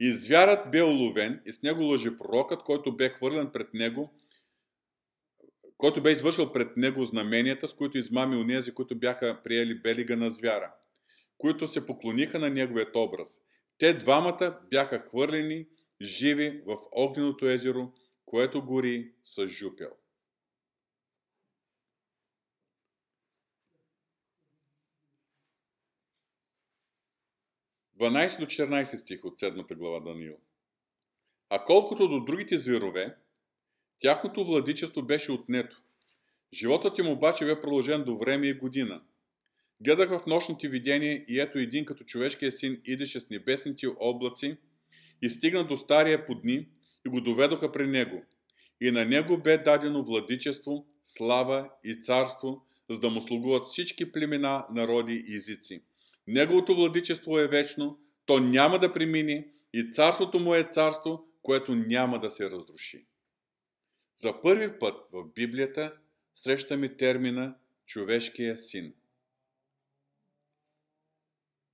И 0.01 0.13
звярат 0.13 0.71
бе 0.71 0.83
уловен, 0.83 1.41
и 1.47 1.53
с 1.53 1.63
него 1.63 1.83
лъжи 1.83 2.17
пророкът, 2.17 2.63
който 2.63 2.97
бе 2.97 3.09
хвърлен 3.09 3.51
пред 3.53 3.75
него, 3.75 4.15
който 5.77 6.03
бе 6.03 6.11
извършил 6.11 6.53
пред 6.53 6.77
него 6.77 7.05
знаменията, 7.05 7.69
с 7.69 7.75
които 7.75 7.99
измами 7.99 8.37
унези, 8.37 8.75
които 8.75 8.99
бяха 8.99 9.41
приели 9.45 9.81
белига 9.81 10.17
на 10.17 10.31
звяра, 10.31 10.75
които 11.39 11.67
се 11.67 11.87
поклониха 11.87 12.39
на 12.39 12.51
неговият 12.51 12.97
образ. 12.97 13.41
Те 13.79 13.95
двамата 13.95 14.59
бяха 14.71 14.99
хвърлени 14.99 15.67
живи 16.03 16.63
в 16.67 16.77
огненото 16.93 17.49
езеро, 17.49 17.93
което 18.33 18.65
гори 18.65 19.13
с 19.25 19.49
жупел. 19.49 19.91
до 27.99 28.07
14 28.09 28.97
стих 28.97 29.25
от 29.25 29.39
7 29.39 29.77
глава 29.77 30.01
Даниил. 30.01 30.37
А 31.49 31.65
колкото 31.65 32.09
до 32.09 32.25
другите 32.25 32.59
зверове, 32.59 33.17
тяхното 33.99 34.45
владичество 34.45 35.03
беше 35.03 35.33
отнето. 35.33 35.83
Животът 36.53 36.99
им 36.99 37.09
обаче 37.09 37.45
бе 37.45 37.61
продължен 37.61 38.05
до 38.05 38.19
време 38.19 38.47
и 38.47 38.55
година. 38.55 39.03
Гледах 39.81 40.19
в 40.19 40.27
нощните 40.27 40.69
видения 40.69 41.25
и 41.29 41.41
ето 41.41 41.59
един 41.59 41.85
като 41.85 42.05
човешкия 42.05 42.53
син 42.53 42.83
идеше 42.85 43.21
с 43.21 43.31
небесните 43.31 43.87
облаци 43.87 44.57
и 45.23 45.31
стигна 45.31 45.67
до 45.67 45.77
стария 45.77 46.27
по 46.27 46.35
дни 46.35 46.69
и 47.07 47.09
го 47.09 47.21
доведоха 47.21 47.73
при 47.73 47.87
него. 47.87 48.23
И 48.81 48.91
на 48.91 49.05
него 49.05 49.39
бе 49.39 49.59
дадено 49.59 50.05
владичество, 50.05 50.87
слава 51.03 51.71
и 51.85 52.01
царство, 52.01 52.67
за 52.91 53.01
да 53.01 53.11
му 53.11 53.23
слугуват 53.23 53.65
всички 53.65 54.13
племена, 54.13 54.67
народи 54.71 55.25
и 55.29 55.37
езици. 55.37 55.83
Неговото 56.27 56.75
владичество 56.75 57.39
е 57.39 57.49
вечно, 57.49 57.99
то 58.27 58.41
няма 58.41 58.79
да 58.79 58.93
премине 58.93 59.49
и 59.73 59.91
царството 59.93 60.39
му 60.39 60.55
е 60.55 60.69
царство, 60.73 61.29
което 61.43 61.75
няма 61.75 62.21
да 62.21 62.31
се 62.31 62.51
разруши. 62.51 63.07
За 64.17 64.41
първи 64.41 64.79
път 64.79 65.09
в 65.13 65.25
Библията 65.35 65.97
срещаме 66.35 66.97
термина 66.97 67.57
човешкия 67.87 68.57
син. 68.57 68.95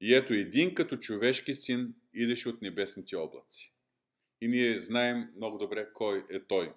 И 0.00 0.14
ето 0.14 0.32
един 0.32 0.74
като 0.74 0.96
човешки 0.96 1.54
син 1.54 1.94
идеше 2.14 2.48
от 2.48 2.62
небесните 2.62 3.16
облаци. 3.16 3.72
И 4.40 4.48
ние 4.48 4.80
знаем 4.80 5.32
много 5.36 5.58
добре 5.58 5.92
кой 5.94 6.26
е 6.30 6.44
той. 6.46 6.74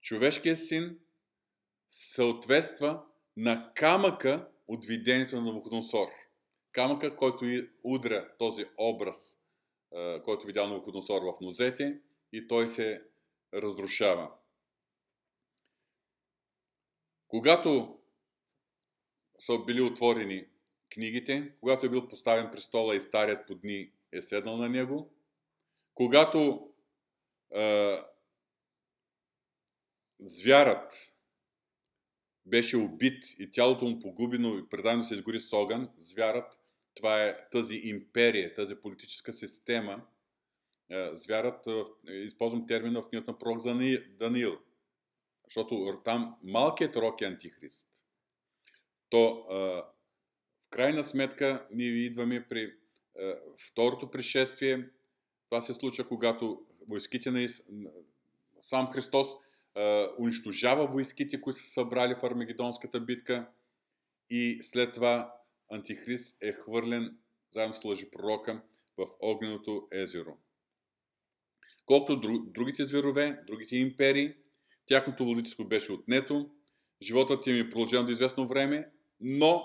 Човешкият 0.00 0.58
син 0.58 0.98
съответства 1.88 3.04
на 3.36 3.72
камъка 3.74 4.48
от 4.68 4.84
видението 4.84 5.36
на 5.36 5.42
Навуходоносор. 5.42 6.08
Камъка, 6.72 7.16
който 7.16 7.44
удря 7.84 8.28
този 8.38 8.64
образ, 8.78 9.38
който 10.24 10.46
видял 10.46 10.68
Навуходоносор 10.68 11.22
в 11.22 11.40
нозете 11.40 12.00
и 12.32 12.46
той 12.46 12.68
се 12.68 13.02
разрушава. 13.54 14.32
Когато 17.28 17.98
са 19.38 19.58
били 19.58 19.80
отворени 19.80 20.46
книгите, 20.94 21.52
когато 21.60 21.86
е 21.86 21.88
бил 21.88 22.08
поставен 22.08 22.50
престола 22.50 22.96
и 22.96 23.00
старият 23.00 23.46
по 23.46 23.54
дни 23.54 23.92
е 24.12 24.22
седнал 24.22 24.56
на 24.56 24.68
него, 24.68 25.12
когато 25.98 26.70
е, 27.54 27.96
звярат 30.20 30.92
беше 32.46 32.76
убит 32.76 33.24
и 33.38 33.50
тялото 33.50 33.84
му 33.84 34.00
погубено 34.00 34.58
и 34.58 34.68
предано 34.68 35.04
се 35.04 35.14
изгори 35.14 35.40
с 35.40 35.52
огън, 35.52 35.90
звярат, 35.96 36.60
това 36.94 37.24
е 37.24 37.36
тази 37.50 37.74
империя, 37.74 38.54
тази 38.54 38.76
политическа 38.76 39.32
система, 39.32 40.06
е, 40.90 41.10
звярат, 41.12 41.66
е, 42.08 42.12
използвам 42.12 42.66
термина 42.66 43.02
в 43.02 43.08
книгата 43.08 43.30
на 43.30 43.38
пророк 43.38 43.62
Даниил, 44.18 44.58
защото 45.44 46.00
там 46.04 46.36
малкият 46.42 46.96
рок 46.96 47.20
е 47.20 47.24
антихрист. 47.24 47.88
То 49.08 49.44
в 50.66 50.70
крайна 50.70 51.04
сметка 51.04 51.68
ние 51.72 51.90
идваме 51.90 52.48
при 52.48 52.74
второто 53.66 54.10
пришествие. 54.10 54.90
Това 55.50 55.60
се 55.60 55.74
случва, 55.74 56.08
когато 56.08 56.62
войските 56.88 57.30
на 57.30 57.48
сам 58.62 58.86
Христос 58.86 59.28
унищожава 60.18 60.86
войските, 60.86 61.40
които 61.40 61.58
са 61.58 61.66
събрали 61.66 62.14
в 62.14 62.24
Армагедонската 62.24 63.00
битка 63.00 63.48
и 64.30 64.58
след 64.62 64.94
това 64.94 65.34
Антихрист 65.70 66.42
е 66.42 66.52
хвърлен 66.52 67.18
заедно 67.50 67.74
с 67.74 67.84
лъжи 67.84 68.10
пророка 68.10 68.62
в 68.96 69.06
огненото 69.20 69.88
езеро. 69.92 70.36
Колкото 71.86 72.40
другите 72.46 72.84
зверове, 72.84 73.40
другите 73.46 73.76
империи, 73.76 74.34
Тяхното 74.88 75.24
владичество 75.24 75.64
беше 75.64 75.92
отнето, 75.92 76.50
животът 77.02 77.46
им 77.46 77.56
е 77.56 77.68
продължен 77.68 78.06
до 78.06 78.12
известно 78.12 78.46
време, 78.48 78.90
но 79.20 79.62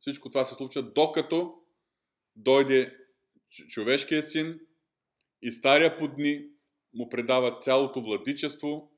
всичко 0.00 0.30
това 0.30 0.44
се 0.44 0.54
случва 0.54 0.82
докато 0.82 1.54
дойде 2.36 2.96
човешкия 3.68 4.22
син 4.22 4.60
и 5.42 5.52
стария 5.52 5.96
по 5.96 6.08
дни 6.08 6.48
му 6.94 7.08
предава 7.08 7.58
цялото 7.60 8.00
владичество 8.00 8.92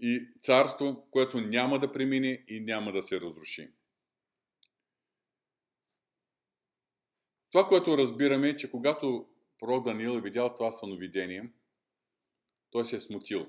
и 0.00 0.28
царство, 0.40 1.08
което 1.10 1.40
няма 1.40 1.78
да 1.78 1.92
премине 1.92 2.44
и 2.48 2.60
няма 2.60 2.92
да 2.92 3.02
се 3.02 3.20
разруши. 3.20 3.72
Това, 7.52 7.68
което 7.68 7.98
разбираме 7.98 8.48
е, 8.48 8.56
че 8.56 8.70
когато 8.70 9.28
пророк 9.58 9.84
Даниил 9.84 10.10
е 10.10 10.20
видял 10.20 10.54
това 10.54 10.72
съновидение, 10.72 11.52
той 12.70 12.84
се 12.84 12.96
е 12.96 13.00
смутил. 13.00 13.46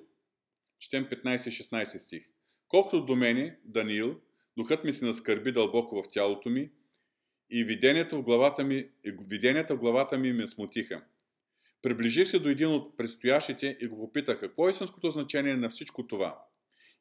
Четем 0.79 1.05
15-16 1.05 1.97
стих. 1.97 2.29
Колкото 2.67 3.05
до 3.05 3.15
мене, 3.15 3.59
Даниил, 3.63 4.21
духът 4.57 4.83
ми 4.83 4.93
се 4.93 5.05
наскърби 5.05 5.51
дълбоко 5.51 6.03
в 6.03 6.09
тялото 6.09 6.49
ми 6.49 6.71
и 7.49 7.63
виденията 7.63 8.17
в 8.17 8.23
главата 8.23 8.63
ми, 8.63 8.89
виденията 9.05 9.75
в 9.75 9.79
главата 9.79 10.17
ми 10.17 10.33
ме 10.33 10.47
смутиха. 10.47 11.05
Приближих 11.87 12.27
се 12.27 12.39
до 12.39 12.49
един 12.49 12.67
от 12.67 12.97
предстоящите 12.97 13.77
и 13.81 13.87
го 13.87 13.97
попитах 13.97 14.39
какво 14.39 14.67
е 14.67 14.71
истинското 14.71 15.09
значение 15.09 15.55
на 15.55 15.69
всичко 15.69 16.07
това. 16.07 16.45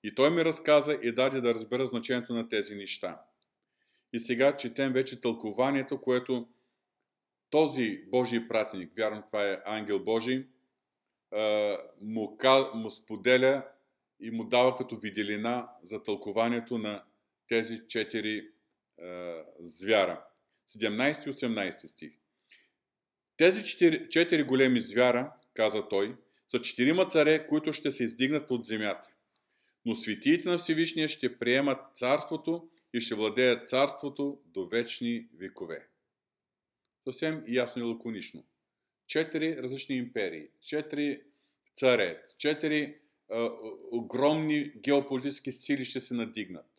И 0.03 0.15
той 0.15 0.31
ми 0.31 0.45
разказа 0.45 0.99
и 1.03 1.13
даде 1.13 1.41
да 1.41 1.55
разбера 1.55 1.87
значението 1.87 2.33
на 2.33 2.49
тези 2.49 2.75
неща. 2.75 3.23
И 4.13 4.21
сега 4.21 4.57
четем 4.57 4.93
вече 4.93 5.21
тълкованието, 5.21 6.01
което 6.01 6.49
този 7.51 8.05
Божий 8.07 8.49
пратеник, 8.49 8.93
вярвам 8.97 9.23
това 9.27 9.51
е 9.51 9.59
ангел 9.65 10.05
Божий, 10.05 10.47
му, 12.01 12.39
му 12.75 12.91
споделя 12.91 13.65
и 14.21 14.31
му 14.31 14.45
дава 14.45 14.77
като 14.77 14.97
виделина 14.97 15.69
за 15.83 16.03
тълкованието 16.03 16.79
на 16.79 17.03
тези 17.49 17.81
четири 17.89 18.49
звяра. 19.59 20.25
17 20.69 21.29
и 21.29 21.33
18 21.33 21.71
стих. 21.71 22.13
Тези 23.37 23.65
четири, 23.65 24.09
четири 24.09 24.43
големи 24.43 24.81
звяра, 24.81 25.33
каза 25.55 25.89
той, 25.89 26.17
са 26.51 26.61
четирима 26.61 27.09
царе, 27.09 27.47
които 27.47 27.73
ще 27.73 27.91
се 27.91 28.05
издигнат 28.05 28.51
от 28.51 28.65
земята. 28.65 29.09
Но 29.85 29.97
светиите 29.97 30.49
на 30.49 30.59
Всевишния 30.59 31.09
ще 31.09 31.39
приемат 31.39 31.79
царството 31.95 32.69
и 32.95 33.01
ще 33.01 33.15
владеят 33.15 33.69
царството 33.69 34.41
до 34.47 34.69
вечни 34.69 35.29
векове. 35.39 35.89
Съвсем 37.05 37.45
ясно 37.49 37.83
и 37.83 37.85
лаконично. 37.85 38.45
Четири 39.07 39.57
различни 39.57 39.97
империи, 39.97 40.49
четири 40.61 41.23
царе, 41.75 42.23
четири 42.39 42.99
а, 43.31 43.51
огромни 43.93 44.73
геополитически 44.77 45.53
сили 45.53 45.85
ще 45.85 46.01
се 46.01 46.15
надигнат. 46.15 46.71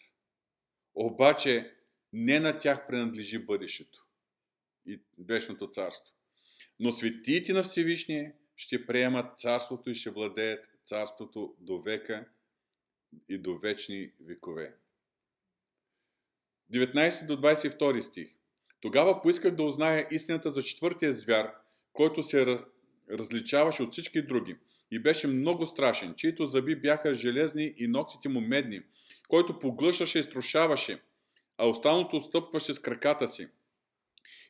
Обаче 0.95 1.76
не 2.14 2.39
на 2.39 2.60
тях 2.60 2.88
принадлежи 2.88 3.39
бъдещето 3.39 4.08
и 4.86 5.01
вечното 5.20 5.70
царство. 5.70 6.16
Но 6.80 6.92
светиите 6.92 7.54
на 7.54 7.64
Всевишния 7.64 8.34
ще 8.56 8.86
приемат 8.86 9.40
царството 9.40 9.90
и 9.90 9.96
ще 9.96 10.10
владеят 10.10 10.70
царството 10.86 11.56
до 11.60 11.82
века 11.82 12.26
и 13.30 13.38
до 13.38 13.58
вечни 13.58 14.12
векове. 14.22 14.76
19 16.74 17.26
до 17.26 17.38
22 17.38 18.02
стих. 18.02 18.28
Тогава 18.82 19.22
поисках 19.22 19.56
да 19.56 19.64
узная 19.64 20.08
истината 20.12 20.52
за 20.52 20.64
четвъртия 20.64 21.14
звяр, 21.14 21.54
който 21.94 22.24
се 22.24 22.60
различаваше 23.12 23.84
от 23.84 23.92
всички 23.92 24.22
други 24.22 24.56
и 24.92 25.00
беше 25.00 25.28
много 25.28 25.66
страшен, 25.66 26.14
чието 26.16 26.46
зъби 26.46 26.76
бяха 26.76 27.14
железни 27.14 27.74
и 27.78 27.88
ногтите 27.88 28.30
му 28.30 28.42
медни, 28.42 28.82
който 29.28 29.60
поглъщаше 29.60 30.20
и 30.20 30.24
струшаваше, 30.24 31.02
а 31.58 31.68
останалото 31.68 32.16
отстъпваше 32.16 32.74
с 32.74 32.80
краката 32.80 33.28
си. 33.28 33.48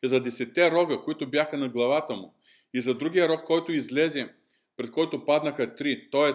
И 0.04 0.08
за 0.08 0.22
десете 0.22 0.72
рога, 0.72 1.02
които 1.02 1.30
бяха 1.30 1.58
на 1.58 1.70
главата 1.70 2.16
му, 2.16 2.36
и 2.74 2.82
за 2.82 2.94
другия 2.94 3.30
рог, 3.30 3.44
който 3.46 3.72
излезе, 3.72 4.34
пред 4.78 4.92
който 4.92 5.26
паднаха 5.26 5.76
три, 5.76 6.10
т.е. 6.12 6.32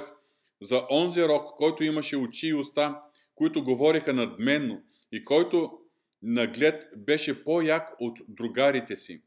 за 0.60 0.86
онзи 0.90 1.22
рог, 1.22 1.56
който 1.56 1.84
имаше 1.84 2.16
очи 2.16 2.46
и 2.48 2.54
уста, 2.54 3.00
които 3.34 3.64
говориха 3.64 4.12
надменно 4.12 4.82
и 5.12 5.24
който 5.24 5.78
наглед 6.22 6.84
беше 6.96 7.44
по-як 7.44 7.90
от 8.00 8.18
другарите 8.28 8.96
си. 8.96 9.22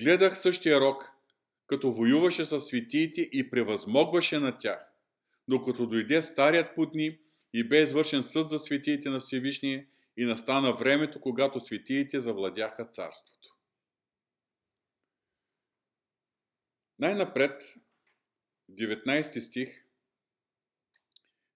Гледах 0.00 0.38
същия 0.38 0.80
рок, 0.80 1.12
като 1.66 1.92
воюваше 1.92 2.44
с 2.44 2.60
светиите 2.60 3.20
и 3.20 3.50
превъзмогваше 3.50 4.38
на 4.38 4.58
тях, 4.58 4.92
докато 5.48 5.86
дойде 5.86 6.22
старият 6.22 6.74
путни 6.74 7.18
и 7.54 7.68
бе 7.68 7.82
извършен 7.82 8.22
съд 8.22 8.48
за 8.48 8.58
светиите 8.58 9.08
на 9.08 9.20
Всевишния 9.20 9.86
и 10.18 10.24
настана 10.24 10.72
времето, 10.72 11.20
когато 11.20 11.60
светиите 11.60 12.20
завладяха 12.20 12.84
царството. 12.84 13.56
Най-напред, 16.98 17.62
19 18.70 19.38
стих, 19.38 19.84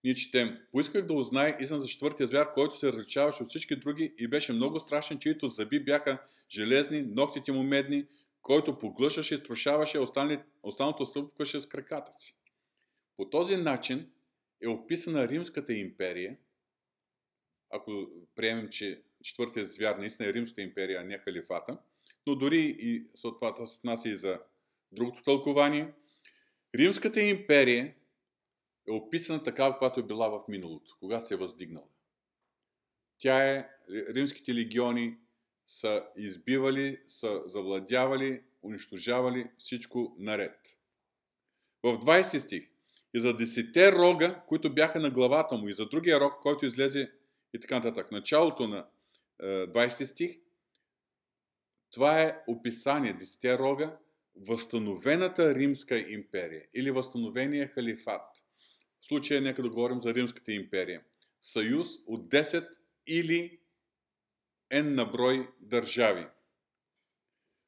ние 0.05 0.15
четем, 0.15 0.59
поисках 0.73 1.07
да 1.07 1.15
узнае 1.15 1.57
истина 1.61 1.81
за 1.81 1.87
четвъртия 1.87 2.27
звяр, 2.27 2.53
който 2.53 2.79
се 2.79 2.87
различаваше 2.87 3.43
от 3.43 3.49
всички 3.49 3.77
други 3.77 4.15
и 4.19 4.29
беше 4.29 4.53
много 4.53 4.79
страшен, 4.79 5.19
чието 5.19 5.49
зъби 5.49 5.85
бяха 5.85 6.23
железни, 6.51 7.03
ногтите 7.03 7.53
му 7.53 7.63
медни, 7.63 8.07
който 8.43 8.79
поглъшаше 8.79 9.35
и 9.35 9.39
струшаваше, 9.39 9.99
останалото 10.63 11.05
стъпваше 11.05 11.61
с 11.61 11.67
краката 11.67 12.13
си. 12.13 12.37
По 13.17 13.31
този 13.31 13.57
начин 13.57 14.11
е 14.63 14.69
описана 14.69 15.29
Римската 15.29 15.73
империя, 15.73 16.37
ако 17.73 18.09
приемем, 18.35 18.69
че 18.69 19.03
четвъртия 19.23 19.67
звяр 19.67 19.97
наистина 19.97 20.29
е 20.29 20.33
Римската 20.33 20.63
империя, 20.63 21.01
а 21.01 21.05
не 21.05 21.19
халифата, 21.19 21.79
но 22.27 22.35
дори 22.35 22.77
и 22.79 23.07
това 23.23 23.67
се 23.67 23.75
отнася 23.77 24.09
и 24.09 24.17
за 24.17 24.41
другото 24.93 25.23
тълкование. 25.23 25.93
Римската 26.75 27.21
империя 27.21 27.95
е 28.89 28.93
описана 28.93 29.43
така, 29.43 29.71
каквато 29.71 30.01
е 30.01 30.07
била 30.07 30.29
в 30.29 30.49
миналото, 30.49 30.97
кога 31.01 31.21
се 31.21 31.35
е 31.35 31.37
въздигнала. 31.37 31.87
Тя 33.19 33.51
е, 33.51 33.69
римските 34.15 34.55
легиони 34.55 35.17
са 35.67 36.07
избивали, 36.17 37.01
са 37.07 37.43
завладявали, 37.47 38.43
унищожавали 38.63 39.51
всичко 39.59 40.17
наред. 40.19 40.79
В 41.83 41.99
20 41.99 42.39
стих 42.39 42.69
и 43.15 43.21
за 43.21 43.37
десете 43.37 43.93
рога, 43.93 44.43
които 44.49 44.75
бяха 44.75 45.01
на 45.01 45.11
главата 45.11 45.55
му, 45.55 45.69
и 45.69 45.75
за 45.75 45.87
другия 45.87 46.21
рог, 46.21 46.33
който 46.43 46.67
излезе 46.67 47.13
и 47.53 47.61
така 47.61 47.75
нататък. 47.75 48.13
Началото 48.13 48.69
на 48.69 48.87
20 49.43 50.05
стих, 50.05 50.39
това 51.91 52.21
е 52.21 52.43
описание, 52.47 53.13
десете 53.13 53.59
рога, 53.59 53.99
възстановената 54.37 55.55
Римска 55.55 55.99
империя 55.99 56.63
или 56.75 56.91
възстановения 56.91 57.69
халифат. 57.69 58.45
В 59.01 59.07
случая 59.07 59.41
нека 59.41 59.63
да 59.63 59.69
говорим 59.69 60.01
за 60.01 60.15
Римската 60.15 60.53
империя. 60.53 61.03
Съюз 61.41 61.89
от 62.07 62.29
10 62.29 62.69
или 63.07 63.61
N 64.73 64.83
на 64.83 65.05
брой 65.05 65.51
държави. 65.61 66.27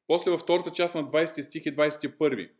После 0.07 0.31
във 0.31 0.41
втората 0.41 0.71
част 0.71 0.95
на 0.95 1.03
20 1.03 1.41
стих 1.41 1.65
и 1.65 1.75
21. 1.75 2.51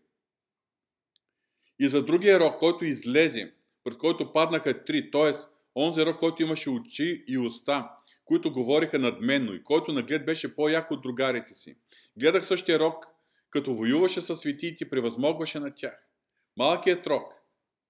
И 1.80 1.89
за 1.89 2.05
другия 2.05 2.39
рок, 2.39 2.59
който 2.59 2.86
излезе, 2.86 3.53
пред 3.84 3.97
който 3.97 4.34
паднаха 4.34 4.84
три, 4.84 5.11
т.е. 5.11 5.32
онзи 5.76 6.05
рок, 6.05 6.19
който 6.19 6.43
имаше 6.43 6.69
очи 6.69 7.23
и 7.28 7.38
уста, 7.38 7.89
които 8.26 8.53
говориха 8.53 8.99
надменно 8.99 9.53
и 9.53 9.63
който 9.63 9.93
наглед 9.93 10.26
беше 10.26 10.55
по-як 10.55 10.91
от 10.91 11.01
другарите 11.01 11.53
си. 11.53 11.78
Гледах 12.17 12.45
същия 12.45 12.80
рок, 12.80 13.05
като 13.49 13.76
воюваше 13.76 14.21
с 14.21 14.36
светиите, 14.36 14.89
превъзмогваше 14.89 15.59
на 15.59 15.73
тях. 15.73 16.07
Малкият 16.57 17.07
рок, 17.07 17.34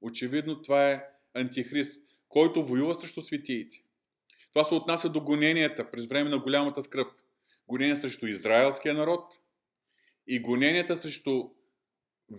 очевидно 0.01 0.61
това 0.61 0.91
е 0.91 1.03
антихрист, 1.33 2.03
който 2.29 2.65
воюва 2.65 3.01
срещу 3.01 3.21
светиите. 3.21 3.83
Това 4.53 4.63
се 4.63 4.75
отнася 4.75 5.09
до 5.09 5.21
гоненията 5.21 5.91
през 5.91 6.07
време 6.07 6.29
на 6.29 6.39
голямата 6.39 6.81
скръп. 6.81 7.07
Гонения 7.67 8.01
срещу 8.01 8.27
израелския 8.27 8.93
народ 8.93 9.39
и 10.27 10.39
гоненията 10.39 10.97
срещу 10.97 11.43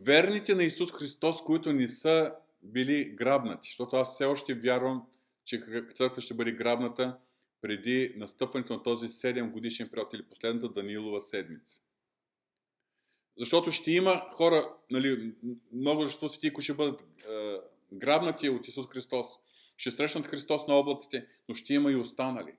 верните 0.07 0.55
на 0.55 0.64
Исус 0.64 0.92
Христос, 0.92 1.42
които 1.44 1.72
не 1.72 1.88
са 1.88 2.32
били 2.62 3.05
грабнати. 3.05 3.68
Защото 3.68 3.97
аз 3.97 4.14
все 4.14 4.24
още 4.24 4.55
вярвам, 4.55 5.03
че 5.47 5.62
църква 5.94 6.22
ще 6.22 6.34
бъде 6.34 6.53
грабната 6.53 7.18
преди 7.61 8.14
настъпването 8.16 8.72
на 8.72 8.82
този 8.82 9.09
7 9.09 9.51
годишен 9.51 9.88
период 9.88 10.12
или 10.12 10.22
последната 10.22 10.68
Данилова 10.68 11.20
седмица. 11.20 11.80
Защото 13.38 13.72
ще 13.72 13.92
има 13.92 14.28
хора, 14.30 14.74
нали, 14.90 15.34
множество 15.72 16.28
свети, 16.28 16.53
които 16.53 16.64
ще 16.64 16.74
бъдат 16.74 17.01
е, 17.01 17.05
грабнати 17.92 18.49
от 18.49 18.68
Исус 18.68 18.86
Христос, 18.86 19.26
ще 19.76 19.90
срещнат 19.90 20.26
Христос 20.26 20.66
на 20.66 20.74
облаците, 20.74 21.26
но 21.49 21.55
ще 21.55 21.74
има 21.74 21.92
и 21.92 21.97
останали. 21.97 22.53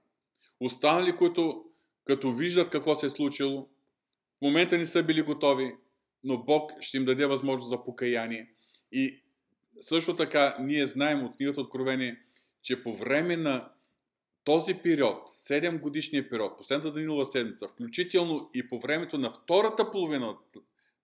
Останали, 0.60 1.16
които 1.16 1.66
като 2.06 2.32
виждат 2.32 2.70
какво 2.70 2.96
се 2.96 3.06
е 3.06 3.10
случило, 3.10 3.62
в 4.38 4.42
момента 4.42 4.78
не 4.78 4.86
са 4.86 5.04
били 5.04 5.22
готови, 5.22 5.76
но 6.24 6.44
Бог 6.44 6.72
ще 6.82 6.98
им 6.98 7.06
даде 7.06 7.26
възможност 7.26 7.70
за 7.70 7.84
покаяние. 7.84 8.52
И 8.92 9.24
също 9.80 10.16
така 10.16 10.58
ние 10.60 10.86
знаем 10.86 11.26
от 11.26 11.38
книгата 11.38 11.62
Откровение, 11.62 12.27
че 12.68 12.84
по 12.84 12.96
време 12.96 13.38
на 13.38 13.72
този 14.44 14.74
период, 14.74 15.28
7 15.28 15.80
годишния 15.80 16.30
период, 16.30 16.58
последната 16.58 16.92
Данилова 16.92 17.26
седмица, 17.26 17.68
включително 17.68 18.50
и 18.54 18.70
по 18.70 18.80
времето 18.80 19.18
на 19.18 19.32
втората 19.32 19.92
половина 19.92 20.38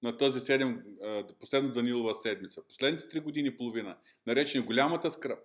на 0.04 0.18
тази 0.18 0.40
7, 0.40 1.40
последната 1.40 1.74
Данилова 1.74 2.14
седмица, 2.14 2.62
последните 2.68 3.06
3 3.06 3.24
години 3.24 3.48
и 3.48 3.58
половина, 3.58 3.98
наречени 4.28 4.66
голямата 4.66 5.12
скръп, 5.12 5.40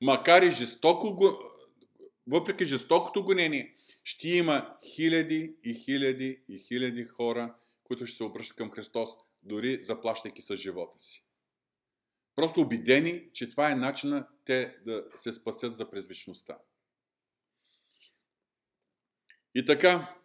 макар 0.00 0.42
и 0.42 0.50
жестоко, 0.50 1.38
въпреки 2.26 2.64
жестокото 2.64 3.24
гонение, 3.24 3.74
ще 4.04 4.28
има 4.28 4.76
хиляди 4.94 5.56
и 5.64 5.74
хиляди 5.74 6.42
и 6.48 6.58
хиляди 6.58 7.04
хора, 7.04 7.54
които 7.84 8.06
ще 8.06 8.16
се 8.16 8.24
обръщат 8.24 8.56
към 8.56 8.70
Христос, 8.70 9.10
дори 9.42 9.84
заплащайки 9.84 10.42
с 10.42 10.56
живота 10.56 10.98
си. 10.98 11.24
Просто 12.36 12.60
убедени, 12.60 13.30
че 13.32 13.50
това 13.50 13.70
е 13.70 13.74
начина 13.74 14.28
те 14.44 14.76
да 14.86 15.04
се 15.16 15.32
спасят 15.32 15.76
за 15.76 15.90
презвичността. 15.90 16.58
И 19.54 19.64
така, 19.64 20.16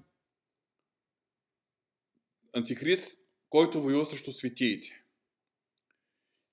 Антихрист, 2.55 3.19
който 3.49 3.81
воюва 3.81 4.05
срещу 4.05 4.31
светиите. 4.31 5.03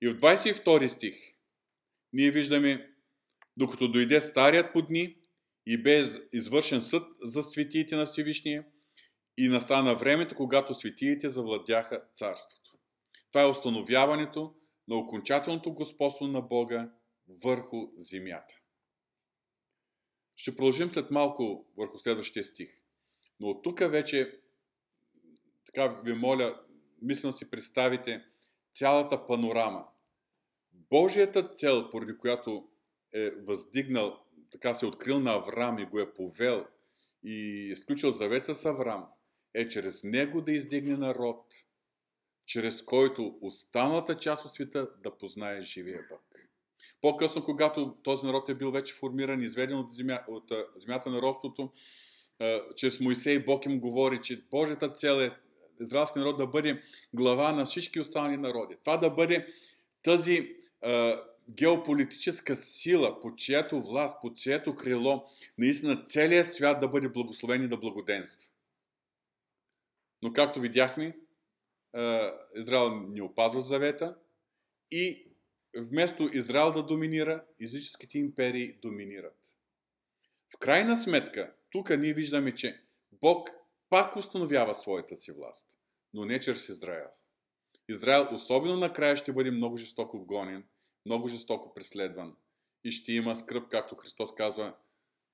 И 0.01 0.07
в 0.07 0.17
22 0.17 0.87
стих 0.87 1.15
ние 2.13 2.31
виждаме, 2.31 2.95
докато 3.57 3.91
дойде 3.91 4.21
старият 4.21 4.73
по 4.73 4.81
дни 4.81 5.17
и 5.65 5.83
бе 5.83 6.05
извършен 6.33 6.81
съд 6.81 7.03
за 7.21 7.43
светиите 7.43 7.95
на 7.95 8.05
Всевишния, 8.05 8.65
и 9.37 9.47
настана 9.47 9.95
времето, 9.95 10.35
когато 10.35 10.73
светиите 10.73 11.29
завладяха 11.29 12.03
царството. 12.13 12.71
Това 13.31 13.41
е 13.41 13.49
установяването 13.49 14.55
на 14.87 14.95
окончателното 14.95 15.73
господство 15.73 16.27
на 16.27 16.41
Бога 16.41 16.93
върху 17.43 17.77
земята. 17.97 18.55
Ще 20.35 20.55
продължим 20.55 20.91
след 20.91 21.11
малко 21.11 21.67
върху 21.77 21.97
следващия 21.97 22.43
стих. 22.43 22.69
Но 23.39 23.47
от 23.47 23.63
тук 23.63 23.79
вече, 23.79 24.41
така 25.65 25.87
ви 25.87 26.13
моля, 26.13 26.61
мислено 27.01 27.33
си 27.33 27.49
представите 27.49 28.25
цялата 28.73 29.27
панорама. 29.27 29.87
Божията 30.71 31.49
цел, 31.53 31.89
поради 31.89 32.17
която 32.17 32.69
е 33.13 33.29
въздигнал, 33.29 34.19
така 34.51 34.73
се 34.73 34.85
е 34.85 34.89
открил 34.89 35.19
на 35.19 35.33
Авраам 35.33 35.79
и 35.79 35.85
го 35.85 35.99
е 35.99 36.13
повел 36.13 36.65
и 37.23 37.69
е 37.71 37.75
сключил 37.75 38.11
завет 38.11 38.45
с 38.45 38.65
Авраам, 38.65 39.05
е 39.53 39.67
чрез 39.67 40.03
него 40.03 40.41
да 40.41 40.51
издигне 40.51 40.97
народ, 40.97 41.53
чрез 42.47 42.81
който 42.81 43.37
останалата 43.41 44.15
част 44.15 44.45
от 44.45 44.53
света 44.53 44.89
да 45.03 45.17
познае 45.17 45.61
живия 45.61 46.01
Бог. 46.09 46.21
По-късно, 47.01 47.45
когато 47.45 47.97
този 48.03 48.25
народ 48.25 48.49
е 48.49 48.55
бил 48.55 48.71
вече 48.71 48.93
формиран, 48.93 49.41
изведен 49.41 49.77
от, 49.77 49.91
земя, 49.91 50.19
от 50.27 50.51
земята 50.75 51.09
на 51.09 51.21
робството, 51.21 51.71
чрез 52.75 52.99
Моисей 52.99 53.39
Бог 53.39 53.65
им 53.65 53.79
говори, 53.79 54.19
че 54.21 54.45
Божията 54.51 54.89
цел 54.89 55.13
е 55.13 55.31
израелски 55.81 56.19
народ 56.19 56.37
да 56.37 56.47
бъде 56.47 56.81
глава 57.13 57.51
на 57.51 57.65
всички 57.65 57.99
останали 57.99 58.37
народи. 58.37 58.75
Това 58.83 58.97
да 58.97 59.09
бъде 59.09 59.47
тази 60.03 60.49
геополитическа 61.49 62.55
сила, 62.55 63.19
по 63.19 63.35
чието 63.35 63.81
власт, 63.81 64.17
по 64.21 64.33
чието 64.33 64.75
крило, 64.75 65.25
наистина 65.57 66.03
целият 66.03 66.51
свят 66.51 66.79
да 66.79 66.87
бъде 66.87 67.09
благословен 67.09 67.63
и 67.63 67.67
да 67.67 67.77
благоденства. 67.77 68.49
Но 70.21 70.33
както 70.33 70.59
видяхме, 70.59 71.17
Израел 72.55 72.89
не 73.09 73.21
опазва 73.21 73.61
завета 73.61 74.17
и 74.91 75.27
вместо 75.77 76.29
Израел 76.33 76.71
да 76.71 76.83
доминира, 76.83 77.45
езическите 77.61 78.19
империи 78.19 78.79
доминират. 78.81 79.37
В 80.55 80.57
крайна 80.57 80.97
сметка, 80.97 81.53
тук 81.71 81.89
ние 81.89 82.13
виждаме, 82.13 82.53
че 82.53 82.81
Бог 83.11 83.49
пак 83.89 84.15
установява 84.15 84.75
своята 84.75 85.15
си 85.15 85.31
власт, 85.31 85.67
но 86.13 86.25
не 86.25 86.39
чрез 86.39 86.69
Израел. 86.69 87.07
Израел 87.89 88.27
особено 88.31 88.77
накрая 88.77 89.15
ще 89.15 89.33
бъде 89.33 89.51
много 89.51 89.77
жестоко 89.77 90.25
гонен, 90.25 90.63
много 91.05 91.27
жестоко 91.27 91.73
преследван 91.73 92.35
и 92.83 92.91
ще 92.91 93.11
има 93.11 93.35
скръп, 93.35 93.69
както 93.69 93.95
Христос 93.95 94.35
казва, 94.35 94.73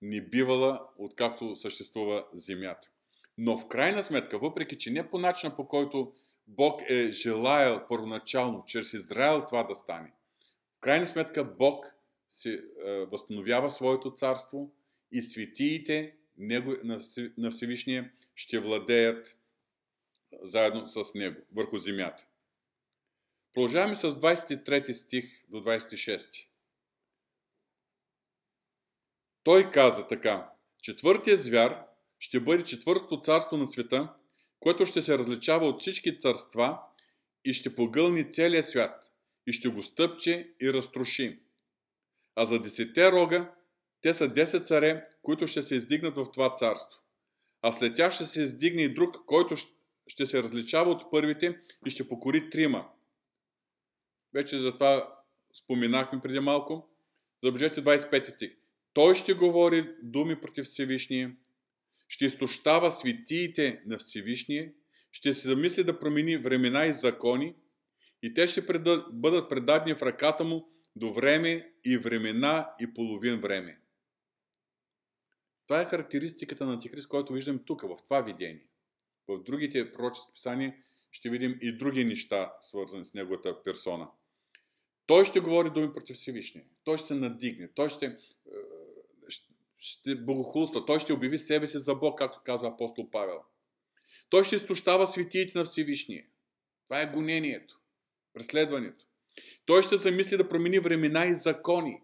не 0.01 0.21
бивала, 0.21 0.87
откакто 0.97 1.55
съществува 1.55 2.27
земята. 2.33 2.89
Но 3.37 3.57
в 3.57 3.67
крайна 3.67 4.03
сметка, 4.03 4.39
въпреки 4.39 4.77
че 4.77 4.91
не 4.91 5.09
по 5.09 5.19
начина 5.19 5.55
по 5.55 5.67
който 5.67 6.13
Бог 6.47 6.81
е 6.89 7.11
желаял 7.11 7.87
първоначално, 7.87 8.63
чрез 8.67 8.93
Израел 8.93 9.45
това 9.47 9.63
да 9.63 9.75
стане, 9.75 10.13
в 10.77 10.79
крайна 10.79 11.07
сметка 11.07 11.43
Бог 11.43 11.95
се 12.29 12.53
е, 12.53 12.59
възстановява 13.05 13.69
своето 13.69 14.13
царство 14.13 14.71
и 15.11 15.21
светиите 15.21 16.15
него, 16.37 16.75
на 17.37 17.51
Всевишния 17.51 18.11
ще 18.35 18.59
владеят 18.59 19.37
заедно 20.41 20.87
с 20.87 21.13
него 21.13 21.41
върху 21.55 21.77
земята. 21.77 22.25
Продължаваме 23.53 23.95
с 23.95 24.09
23 24.09 24.91
стих 24.91 25.25
до 25.49 25.57
26. 25.61 26.47
Той 29.43 29.71
каза 29.71 30.07
така, 30.07 30.51
четвъртия 30.81 31.37
звяр 31.37 31.83
ще 32.19 32.39
бъде 32.39 32.63
четвъртото 32.63 33.21
царство 33.21 33.57
на 33.57 33.65
света, 33.65 34.13
което 34.63 34.85
ще 34.85 35.01
се 35.01 35.17
различава 35.17 35.67
от 35.67 35.81
всички 35.81 36.19
царства 36.19 36.79
и 37.45 37.53
ще 37.53 37.75
погълни 37.75 38.31
целия 38.31 38.63
свят 38.63 39.11
и 39.47 39.53
ще 39.53 39.69
го 39.69 39.83
стъпче 39.83 40.53
и 40.61 40.73
разтроши. 40.73 41.39
А 42.35 42.45
за 42.45 42.59
десете 42.59 43.11
рога, 43.11 43.51
те 44.01 44.13
са 44.13 44.29
10 44.29 44.65
царе, 44.65 45.03
които 45.21 45.47
ще 45.47 45.61
се 45.61 45.75
издигнат 45.75 46.17
в 46.17 46.31
това 46.33 46.53
царство. 46.53 47.01
А 47.61 47.71
след 47.71 47.95
тях 47.95 48.13
ще 48.13 48.25
се 48.25 48.41
издигне 48.41 48.81
и 48.81 48.93
друг, 48.93 49.15
който 49.25 49.55
ще 50.07 50.25
се 50.25 50.43
различава 50.43 50.91
от 50.91 51.11
първите 51.11 51.59
и 51.87 51.89
ще 51.89 52.07
покори 52.07 52.49
трима. 52.49 52.89
Вече 54.33 54.59
за 54.59 54.73
това 54.73 55.19
споменахме 55.53 56.21
преди 56.21 56.39
малко. 56.39 56.89
Забележете 57.43 57.83
25 57.83 58.23
стих. 58.23 58.57
Той 58.93 59.15
ще 59.15 59.33
говори 59.33 59.95
думи 60.03 60.41
против 60.41 60.65
Всевишния, 60.65 61.35
ще 62.13 62.25
изтощава 62.25 62.91
светиите 62.91 63.81
на 63.85 63.97
Всевишния, 63.97 64.71
ще 65.11 65.33
се 65.33 65.47
замисли 65.47 65.83
да 65.83 65.99
промени 65.99 66.37
времена 66.37 66.85
и 66.85 66.93
закони 66.93 67.55
и 68.23 68.33
те 68.33 68.47
ще 68.47 68.61
бъдат 69.11 69.49
предадени 69.49 69.95
в 69.95 70.01
ръката 70.01 70.43
му 70.43 70.69
до 70.95 71.13
време 71.13 71.73
и 71.85 71.97
времена 71.97 72.73
и 72.79 72.93
половин 72.93 73.41
време. 73.41 73.79
Това 75.67 75.81
е 75.81 75.85
характеристиката 75.85 76.65
на 76.65 76.73
Антихрист, 76.73 77.07
който 77.07 77.33
виждам 77.33 77.59
тук, 77.65 77.81
в 77.81 77.95
това 78.03 78.21
видение. 78.21 78.67
В 79.27 79.43
другите 79.43 79.91
пророчески 79.91 80.33
писания 80.33 80.75
ще 81.11 81.29
видим 81.29 81.57
и 81.61 81.77
други 81.77 82.05
неща, 82.05 82.51
свързани 82.61 83.05
с 83.05 83.13
неговата 83.13 83.63
персона. 83.63 84.07
Той 85.05 85.25
ще 85.25 85.39
говори 85.39 85.69
думи 85.69 85.93
против 85.93 86.15
Всевишния. 86.15 86.65
Той 86.83 86.97
ще 86.97 87.07
се 87.07 87.15
надигне. 87.15 87.69
Той 87.75 87.89
ще, 87.89 88.17
ще 89.83 90.15
богохулства. 90.15 90.85
Той 90.85 90.99
ще 90.99 91.13
обяви 91.13 91.37
себе 91.37 91.67
си 91.67 91.79
за 91.79 91.95
Бог, 91.95 92.17
както 92.17 92.41
каза 92.45 92.67
апостол 92.67 93.09
Павел. 93.09 93.41
Той 94.29 94.43
ще 94.43 94.55
изтощава 94.55 95.07
светиите 95.07 95.57
на 95.57 95.63
Всевишния. 95.65 96.25
Това 96.85 97.01
е 97.01 97.11
гонението, 97.11 97.79
преследването. 98.33 99.05
Той 99.65 99.83
ще 99.83 99.97
замисли 99.97 100.37
да 100.37 100.47
промени 100.47 100.79
времена 100.79 101.25
и 101.25 101.35
закони. 101.35 102.01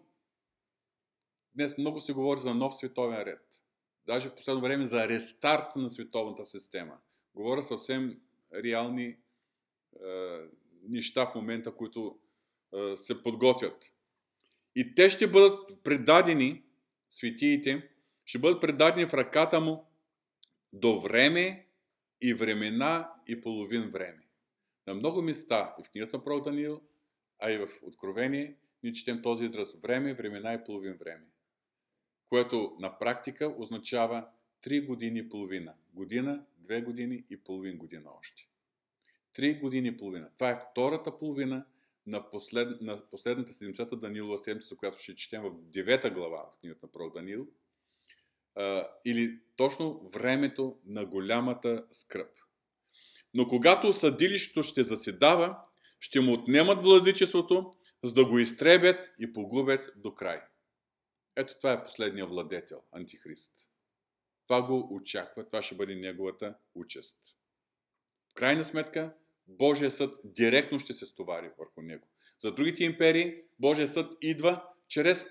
Днес 1.54 1.78
много 1.78 2.00
се 2.00 2.12
говори 2.12 2.40
за 2.40 2.54
нов 2.54 2.76
световен 2.76 3.22
ред. 3.22 3.62
Даже 4.06 4.28
в 4.28 4.34
последно 4.34 4.62
време 4.62 4.86
за 4.86 5.08
рестарт 5.08 5.76
на 5.76 5.90
световната 5.90 6.44
система. 6.44 6.98
Говоря 7.34 7.62
съвсем 7.62 8.20
реални 8.64 9.06
е, 9.06 9.16
неща 10.88 11.26
в 11.26 11.34
момента, 11.34 11.74
които 11.74 12.18
е, 12.74 12.96
се 12.96 13.22
подготвят. 13.22 13.92
И 14.76 14.94
те 14.94 15.10
ще 15.10 15.30
бъдат 15.30 15.84
предадени, 15.84 16.62
светиите, 17.10 17.88
ще 18.24 18.38
бъдат 18.38 18.60
предадени 18.60 19.06
в 19.06 19.14
ръката 19.14 19.60
му 19.60 19.86
до 20.72 21.00
време 21.00 21.66
и 22.20 22.34
времена 22.34 23.12
и 23.26 23.40
половин 23.40 23.90
време. 23.90 24.28
На 24.86 24.94
много 24.94 25.22
места 25.22 25.74
и 25.80 25.84
в 25.84 25.90
книгата 25.90 26.16
на 26.16 26.22
пророк 26.22 26.44
Даниил, 26.44 26.80
а 27.38 27.50
и 27.50 27.58
в 27.58 27.68
Откровение, 27.82 28.56
ние 28.82 28.92
четем 28.92 29.22
този 29.22 29.44
израз 29.44 29.76
време, 29.82 30.14
времена 30.14 30.54
и 30.54 30.64
половин 30.64 30.96
време 31.00 31.26
което 32.30 32.76
на 32.78 32.98
практика 32.98 33.54
означава 33.58 34.28
3 34.64 34.86
години 34.86 35.18
и 35.18 35.28
половина. 35.28 35.74
Година, 35.92 36.44
2 36.62 36.84
години 36.84 37.24
и 37.30 37.36
половин 37.36 37.78
година 37.78 38.10
още. 38.18 38.48
3 39.34 39.60
години 39.60 39.88
и 39.88 39.96
половина. 39.96 40.30
Това 40.34 40.50
е 40.50 40.58
втората 40.70 41.16
половина 41.16 41.66
на, 42.06 42.30
послед, 42.30 42.80
на 42.80 43.10
последната 43.10 43.52
70-та 43.52 43.96
Данилова 43.96 44.38
седмица, 44.38 44.76
която 44.76 44.98
ще 44.98 45.14
четем 45.14 45.42
в 45.42 45.50
9 45.50 46.14
глава 46.14 46.50
в 46.52 46.60
книгата 46.60 46.86
на 46.86 46.92
пророк 46.92 47.14
Данил. 47.14 47.48
Или 49.04 49.40
точно 49.56 50.08
времето 50.08 50.78
на 50.84 51.06
голямата 51.06 51.84
скръп. 51.90 52.30
Но 53.34 53.48
когато 53.48 53.92
съдилището 53.92 54.62
ще 54.62 54.82
заседава, 54.82 55.62
ще 56.00 56.20
му 56.20 56.32
отнемат 56.32 56.84
владичеството, 56.84 57.70
за 58.04 58.14
да 58.14 58.24
го 58.24 58.38
изтребят 58.38 59.10
и 59.18 59.32
погубят 59.32 59.92
до 59.96 60.14
край. 60.14 60.40
Ето 61.36 61.54
това 61.58 61.72
е 61.72 61.82
последния 61.82 62.26
владетел, 62.26 62.82
антихрист. 62.92 63.52
Това 64.46 64.62
го 64.62 64.88
очаква, 64.90 65.46
това 65.46 65.62
ще 65.62 65.74
бъде 65.74 65.94
неговата 65.94 66.54
участ. 66.74 67.18
В 68.30 68.34
крайна 68.34 68.64
сметка, 68.64 69.14
Божия 69.58 69.90
съд 69.90 70.14
директно 70.24 70.78
ще 70.78 70.94
се 70.94 71.06
стовари 71.06 71.50
върху 71.58 71.82
него. 71.82 72.06
За 72.40 72.54
другите 72.54 72.84
империи, 72.84 73.42
Божия 73.58 73.88
съд 73.88 74.16
идва 74.22 74.64
чрез 74.88 75.26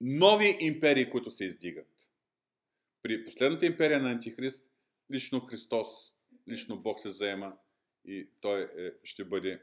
нови 0.00 0.56
империи, 0.60 1.10
които 1.10 1.30
се 1.30 1.44
издигат. 1.44 1.88
При 3.02 3.24
последната 3.24 3.66
империя 3.66 4.00
на 4.00 4.10
Антихрист, 4.10 4.68
лично 5.12 5.40
Христос, 5.40 5.88
лично 6.48 6.82
Бог 6.82 7.00
се 7.00 7.10
заема 7.10 7.56
и 8.04 8.28
той 8.40 8.62
е, 8.62 8.92
ще 9.04 9.24
бъде 9.24 9.50
е, 9.50 9.60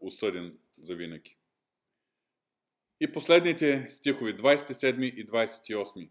осъден 0.00 0.58
за 0.78 0.96
винаги. 0.96 1.38
И 3.00 3.12
последните 3.12 3.88
стихови, 3.88 4.36
27 4.36 5.12
и 5.14 5.26
28. 5.26 6.10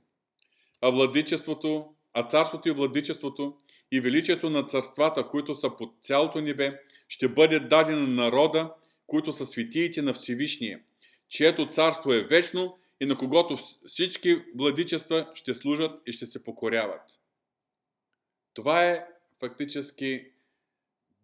А 0.81 0.89
владичеството, 0.89 1.92
а 2.13 2.23
царството 2.23 2.69
и 2.69 2.71
владичеството 2.71 3.57
и 3.91 4.01
величието 4.01 4.49
на 4.49 4.63
царствата, 4.63 5.27
които 5.27 5.55
са 5.55 5.75
под 5.77 5.95
цялото 6.01 6.41
небе, 6.41 6.79
ще 7.07 7.27
бъде 7.27 7.59
дадено 7.59 8.07
на 8.07 8.23
народа, 8.23 8.73
които 9.07 9.31
са 9.31 9.45
светиите 9.45 10.01
на 10.01 10.13
Всевишния, 10.13 10.81
чието 11.29 11.69
царство 11.69 12.13
е 12.13 12.23
вечно 12.23 12.77
и 13.01 13.05
на 13.05 13.17
когото 13.17 13.57
всички 13.87 14.43
владичества 14.57 15.29
ще 15.33 15.53
служат 15.53 16.01
и 16.07 16.11
ще 16.11 16.25
се 16.25 16.43
покоряват. 16.43 17.19
Това 18.53 18.85
е 18.85 19.05
фактически 19.39 20.31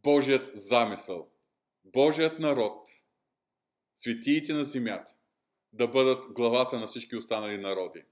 Божият 0.03 0.49
замисъл. 0.53 1.29
Божият 1.85 2.39
народ, 2.39 2.89
светиите 3.95 4.53
на 4.53 4.63
земята, 4.63 5.15
да 5.73 5.87
бъдат 5.87 6.25
главата 6.33 6.79
на 6.79 6.87
всички 6.87 7.15
останали 7.15 7.57
народи. 7.57 8.03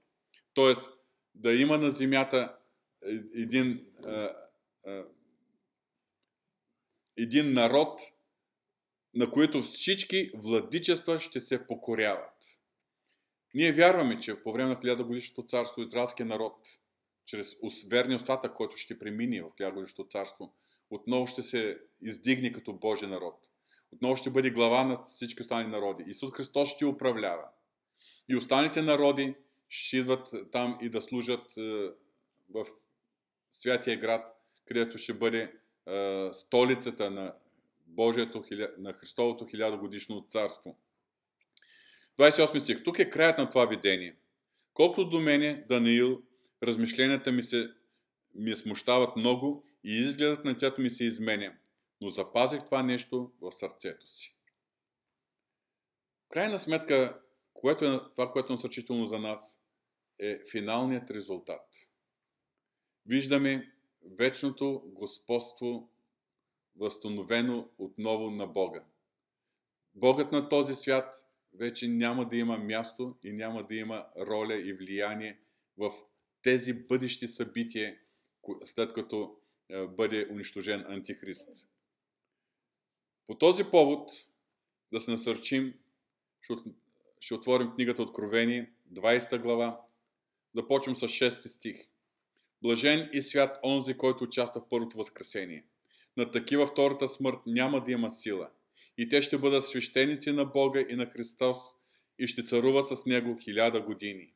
Тоест, 0.54 0.90
да 1.34 1.52
има 1.52 1.78
на 1.78 1.90
земята 1.90 2.57
един, 3.34 3.86
а, 4.04 4.30
а, 4.86 5.04
един 7.16 7.52
народ, 7.52 8.00
на 9.14 9.30
които 9.30 9.62
всички 9.62 10.30
владичества 10.34 11.18
ще 11.18 11.40
се 11.40 11.66
покоряват. 11.66 12.34
Ние 13.54 13.72
вярваме, 13.72 14.18
че 14.18 14.42
по 14.42 14.52
време 14.52 14.68
на 14.68 14.80
хилядогодишното 14.80 15.46
царство 15.46 15.82
израелския 15.82 16.26
народ, 16.26 16.68
чрез 17.26 17.56
верния 17.90 18.16
остатък, 18.16 18.54
който 18.54 18.76
ще 18.76 18.98
премине 18.98 19.42
в 19.42 19.50
хилядогодишното 19.56 20.08
царство, 20.08 20.54
отново 20.90 21.26
ще 21.26 21.42
се 21.42 21.78
издигне 22.02 22.52
като 22.52 22.72
Божия 22.72 23.08
народ. 23.08 23.48
Отново 23.92 24.16
ще 24.16 24.30
бъде 24.30 24.50
глава 24.50 24.84
на 24.84 25.02
всички 25.04 25.42
останали 25.42 25.66
народи. 25.66 26.04
Исус 26.06 26.32
Христос 26.32 26.68
ще 26.68 26.86
управлява. 26.86 27.44
И 28.28 28.36
останалите 28.36 28.82
народи 28.82 29.34
ще 29.68 29.96
идват 29.96 30.28
там 30.52 30.78
и 30.80 30.88
да 30.88 31.02
служат 31.02 31.56
е, 31.56 31.60
в 32.50 32.66
святия 33.50 33.96
град, 34.00 34.30
където 34.66 34.98
ще 34.98 35.14
бъде 35.14 35.52
е, 35.86 36.28
столицата 36.32 37.10
на 37.10 37.34
Божието, 37.86 38.44
на 38.78 38.92
Христовото 38.92 39.46
хилядогодишно 39.46 40.26
царство. 40.28 40.78
28 42.18 42.58
стих. 42.58 42.82
Тук 42.82 42.98
е 42.98 43.10
краят 43.10 43.38
на 43.38 43.48
това 43.48 43.66
видение. 43.66 44.16
Колкото 44.74 45.08
до 45.08 45.20
мене, 45.20 45.64
Даниил, 45.68 46.22
размишленията 46.62 47.32
ми 47.32 47.42
се 47.42 47.70
ми 48.34 48.56
смущават 48.56 49.16
много 49.16 49.64
и 49.84 49.92
изгледът 49.92 50.44
на 50.44 50.50
лицето 50.50 50.80
ми 50.80 50.90
се 50.90 51.04
изменя, 51.04 51.54
но 52.00 52.10
запазих 52.10 52.64
това 52.64 52.82
нещо 52.82 53.32
в 53.40 53.52
сърцето 53.52 54.06
си. 54.06 54.36
Крайна 56.30 56.58
сметка, 56.58 57.20
което 57.54 57.84
е, 57.84 58.00
това, 58.14 58.32
което 58.32 58.52
е 58.52 58.56
насърчително 58.56 59.06
за 59.06 59.18
нас, 59.18 59.60
е 60.20 60.38
финалният 60.50 61.10
резултат. 61.10 61.66
Виждаме 63.08 63.72
вечното 64.18 64.82
господство 64.86 65.90
възстановено 66.76 67.68
отново 67.78 68.30
на 68.30 68.46
Бога. 68.46 68.84
Богът 69.94 70.32
на 70.32 70.48
този 70.48 70.74
свят 70.74 71.26
вече 71.54 71.88
няма 71.88 72.28
да 72.28 72.36
има 72.36 72.58
място 72.58 73.16
и 73.22 73.32
няма 73.32 73.66
да 73.66 73.74
има 73.74 74.06
роля 74.16 74.54
и 74.54 74.72
влияние 74.72 75.40
в 75.78 75.92
тези 76.42 76.72
бъдещи 76.72 77.28
събития, 77.28 77.98
след 78.64 78.92
като 78.92 79.36
е, 79.68 79.86
бъде 79.86 80.28
унищожен 80.30 80.84
Антихрист. 80.88 81.68
По 83.26 83.38
този 83.38 83.64
повод 83.64 84.10
да 84.92 85.00
се 85.00 85.10
насърчим, 85.10 85.74
ще 87.20 87.34
отворим 87.34 87.70
книгата 87.74 88.02
Откровение, 88.02 88.72
20 88.92 89.42
глава, 89.42 89.80
да 90.54 90.66
почнем 90.66 90.96
с 90.96 91.08
6 91.08 91.30
стих. 91.30 91.87
Блажен 92.62 93.08
и 93.12 93.22
свят 93.22 93.58
онзи, 93.64 93.94
който 93.94 94.24
участва 94.24 94.60
в 94.60 94.68
първото 94.68 94.96
възкресение. 94.96 95.64
На 96.16 96.30
такива 96.30 96.66
втората 96.66 97.08
смърт 97.08 97.38
няма 97.46 97.84
да 97.84 97.92
има 97.92 98.10
сила. 98.10 98.48
И 98.98 99.08
те 99.08 99.20
ще 99.20 99.38
бъдат 99.38 99.66
свещеници 99.66 100.32
на 100.32 100.44
Бога 100.44 100.84
и 100.88 100.96
на 100.96 101.06
Христос 101.06 101.58
и 102.18 102.26
ще 102.26 102.44
царуват 102.44 102.88
с 102.88 103.06
Него 103.06 103.38
хиляда 103.42 103.80
години. 103.80 104.32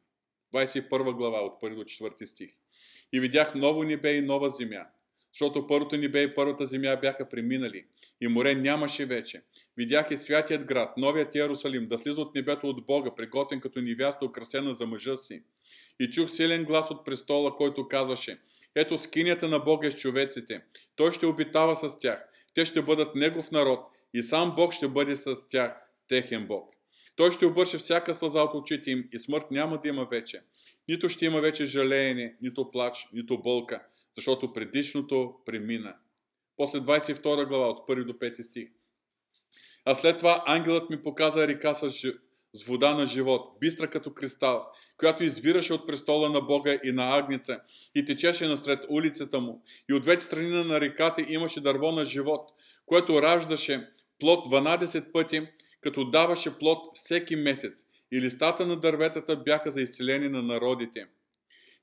21 0.54 1.12
глава 1.12 1.38
от 1.38 1.62
1 1.62 1.74
до 1.74 1.82
4 1.82 2.24
стих. 2.24 2.50
И 3.12 3.20
видях 3.20 3.54
ново 3.54 3.82
небе 3.82 4.16
и 4.16 4.20
нова 4.20 4.50
земя, 4.50 4.86
защото 5.32 5.66
първото 5.66 5.96
небе 5.96 6.22
и 6.22 6.34
първата 6.34 6.66
земя 6.66 6.96
бяха 6.96 7.28
преминали 7.28 7.86
и 8.20 8.28
море 8.28 8.54
нямаше 8.54 9.06
вече. 9.06 9.42
Видях 9.76 10.10
и 10.10 10.16
святият 10.16 10.64
град, 10.64 10.96
новият 10.96 11.34
Иерусалим, 11.34 11.88
да 11.88 11.98
слиза 11.98 12.20
от 12.20 12.34
небето 12.34 12.68
от 12.68 12.86
Бога, 12.86 13.14
приготвен 13.14 13.60
като 13.60 13.80
невяста, 13.80 14.24
украсена 14.24 14.74
за 14.74 14.86
мъжа 14.86 15.16
си. 15.16 15.42
И 16.00 16.10
чух 16.10 16.30
силен 16.30 16.64
глас 16.64 16.90
от 16.90 17.04
престола, 17.04 17.56
който 17.56 17.88
казваше, 17.88 18.40
ето 18.74 18.98
скинята 18.98 19.48
на 19.48 19.58
Бога 19.58 19.90
с 19.90 19.96
човеците, 19.96 20.62
той 20.96 21.12
ще 21.12 21.26
обитава 21.26 21.76
с 21.76 21.98
тях, 21.98 22.24
те 22.54 22.64
ще 22.64 22.82
бъдат 22.82 23.14
Негов 23.14 23.50
народ 23.50 23.80
и 24.14 24.22
сам 24.22 24.54
Бог 24.54 24.72
ще 24.72 24.88
бъде 24.88 25.16
с 25.16 25.48
тях, 25.48 25.76
техен 26.08 26.46
Бог. 26.46 26.74
Той 27.16 27.30
ще 27.30 27.46
обърше 27.46 27.78
всяка 27.78 28.14
сълза 28.14 28.42
от 28.42 28.54
очите 28.54 28.90
им 28.90 29.08
и 29.12 29.18
смърт 29.18 29.50
няма 29.50 29.80
да 29.80 29.88
има 29.88 30.04
вече. 30.04 30.42
Нито 30.88 31.08
ще 31.08 31.26
има 31.26 31.40
вече 31.40 31.64
жалеене, 31.64 32.36
нито 32.42 32.70
плач, 32.70 33.08
нито 33.12 33.42
болка, 33.42 33.86
защото 34.16 34.52
предишното 34.52 35.34
премина. 35.44 35.96
После 36.56 36.78
22 36.78 37.48
глава 37.48 37.68
от 37.68 37.88
1 37.88 38.04
до 38.04 38.12
5 38.12 38.42
стих. 38.42 38.68
А 39.84 39.94
след 39.94 40.18
това 40.18 40.42
ангелът 40.46 40.90
ми 40.90 41.02
показа 41.02 41.48
река 41.48 41.74
с, 41.74 42.04
с 42.54 42.64
вода 42.64 42.94
на 42.94 43.06
живот, 43.06 43.56
бистра 43.60 43.90
като 43.90 44.14
кристал, 44.14 44.66
която 44.96 45.24
извираше 45.24 45.74
от 45.74 45.86
престола 45.86 46.30
на 46.30 46.40
Бога 46.40 46.78
и 46.84 46.92
на 46.92 47.16
Агница 47.16 47.60
и 47.94 48.04
течеше 48.04 48.46
насред 48.46 48.84
улицата 48.88 49.40
му. 49.40 49.62
И 49.90 49.94
от 49.94 50.02
двете 50.02 50.22
страни 50.22 50.64
на 50.64 50.80
реката 50.80 51.24
имаше 51.28 51.60
дърво 51.60 51.92
на 51.92 52.04
живот, 52.04 52.50
което 52.86 53.22
раждаше 53.22 53.88
плод 54.20 54.52
12 54.52 55.12
пъти, 55.12 55.42
като 55.80 56.10
даваше 56.10 56.58
плод 56.58 56.86
всеки 56.94 57.36
месец. 57.36 57.86
И 58.12 58.20
листата 58.20 58.66
на 58.66 58.76
дърветата 58.76 59.36
бяха 59.36 59.70
за 59.70 59.80
изцеление 59.80 60.28
на 60.28 60.42
народите. 60.42 61.06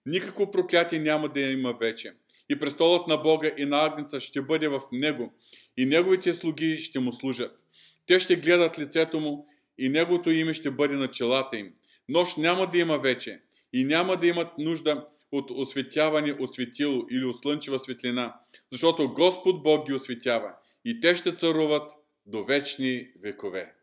Никакво 0.05 0.51
проклятие 0.51 0.99
няма 0.99 1.29
да 1.29 1.39
има 1.39 1.73
вече. 1.73 2.13
И 2.49 2.59
престолът 2.59 3.07
на 3.07 3.17
Бога 3.17 3.51
и 3.57 3.65
на 3.65 3.85
Агница 3.85 4.19
ще 4.19 4.41
бъде 4.41 4.67
в 4.67 4.81
него, 4.91 5.33
и 5.77 5.85
неговите 5.85 6.33
слуги 6.33 6.77
ще 6.77 6.99
му 6.99 7.13
служат. 7.13 7.59
Те 8.05 8.19
ще 8.19 8.35
гледат 8.35 8.79
лицето 8.79 9.19
му, 9.19 9.47
и 9.79 9.89
неговото 9.89 10.31
име 10.31 10.53
ще 10.53 10.71
бъде 10.71 10.95
на 10.95 11.11
челата 11.11 11.57
им. 11.57 11.73
Нощ 12.09 12.37
няма 12.37 12.71
да 12.71 12.77
има 12.77 12.97
вече, 12.97 13.41
и 13.73 13.85
няма 13.85 14.17
да 14.17 14.27
имат 14.27 14.57
нужда 14.57 15.05
от 15.31 15.51
осветяване 15.51 16.31
от 16.31 16.53
светило 16.53 17.05
или 17.11 17.25
от 17.25 17.37
слънчева 17.37 17.79
светлина, 17.79 18.39
защото 18.71 19.13
Господ 19.13 19.63
Бог 19.63 19.87
ги 19.87 19.93
осветява 19.93 20.55
и 20.85 20.99
те 20.99 21.15
ще 21.15 21.35
царуват 21.35 21.91
до 22.25 22.45
вечни 22.45 23.11
векове. 23.19 23.75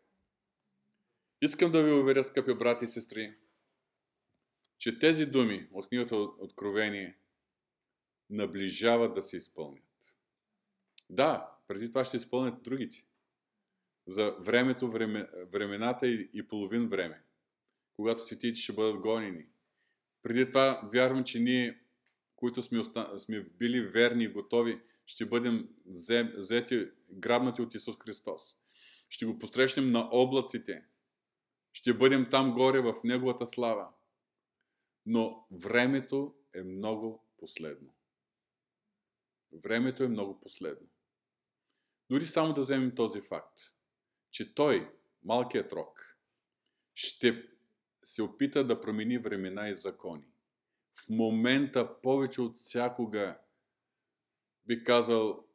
Искам 1.41 1.71
да 1.71 1.83
ви 1.83 1.91
уверя, 1.91 2.23
скъпи 2.23 2.53
брати 2.53 2.85
и 2.85 2.87
сестри, 2.87 3.33
че 4.77 4.99
тези 4.99 5.25
думи 5.25 5.67
от 5.71 5.87
книгата 5.87 6.15
Откровение 6.15 7.17
наближават 8.29 9.13
да 9.13 9.23
се 9.23 9.37
изпълнят. 9.37 9.83
Да, 11.09 11.51
преди 11.67 11.89
това 11.89 12.05
ще 12.05 12.17
изпълнят 12.17 12.63
другите. 12.63 13.05
За 14.07 14.35
времето, 14.39 14.89
време, 14.89 15.27
времената 15.51 16.07
и, 16.07 16.29
и 16.33 16.47
половин 16.47 16.89
време, 16.89 17.23
когато 17.95 18.25
светите 18.25 18.59
ще 18.59 18.73
бъдат 18.73 18.99
гонени. 18.99 19.45
Преди 20.23 20.47
това 20.47 20.89
вярвам, 20.93 21.23
че 21.23 21.39
ние, 21.39 21.79
които 22.35 22.61
сме, 22.61 22.79
оста... 22.79 23.19
сме 23.19 23.41
били 23.41 23.81
верни 23.81 24.23
и 24.23 24.27
готови, 24.27 24.81
ще 25.05 25.25
бъдем 25.25 25.69
взети, 26.37 26.87
грабнати 27.11 27.61
от 27.61 27.75
Исус 27.75 27.97
Христос. 28.03 28.57
Ще 29.09 29.25
го 29.25 29.39
посрещнем 29.39 29.91
на 29.91 30.09
облаците. 30.11 30.85
Ще 31.73 31.93
бъдем 31.93 32.27
там 32.31 32.53
горе 32.53 32.81
в 32.81 32.95
Неговата 33.03 33.45
слава. 33.45 33.89
Но 35.05 35.47
времето 35.51 36.35
е 36.55 36.63
много 36.63 37.27
последно. 37.37 37.93
Времето 39.51 40.03
е 40.03 40.07
много 40.07 40.39
последно. 40.39 40.87
Дори 42.09 42.25
само 42.25 42.53
да 42.53 42.61
вземем 42.61 42.95
този 42.95 43.21
факт, 43.21 43.59
че 44.37 44.55
той, 44.55 44.91
малкият 45.23 45.73
рок, 45.73 46.17
ще 46.95 47.43
се 48.03 48.21
опита 48.21 48.63
да 48.63 48.81
промени 48.81 49.17
времена 49.17 49.69
и 49.69 49.75
закони. 49.75 50.27
В 50.93 51.09
момента 51.09 52.01
повече 52.01 52.41
от 52.41 52.57
всякога 52.57 53.39
би 54.65 54.83
казал, 54.83 55.47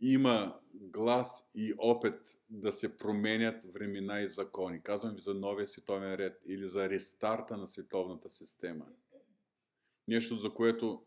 има 0.00 0.60
глас 0.72 1.50
и 1.54 1.74
опит 1.78 2.38
да 2.50 2.72
се 2.72 2.96
променят 2.96 3.64
времена 3.64 4.20
и 4.20 4.28
закони. 4.28 4.82
Казвам 4.82 5.14
ви 5.14 5.20
за 5.20 5.34
новия 5.34 5.66
световен 5.66 6.14
ред 6.14 6.42
или 6.46 6.68
за 6.68 6.88
рестарта 6.88 7.56
на 7.56 7.66
световната 7.66 8.30
система. 8.30 8.86
Нещо, 10.08 10.36
за 10.36 10.54
което 10.54 11.06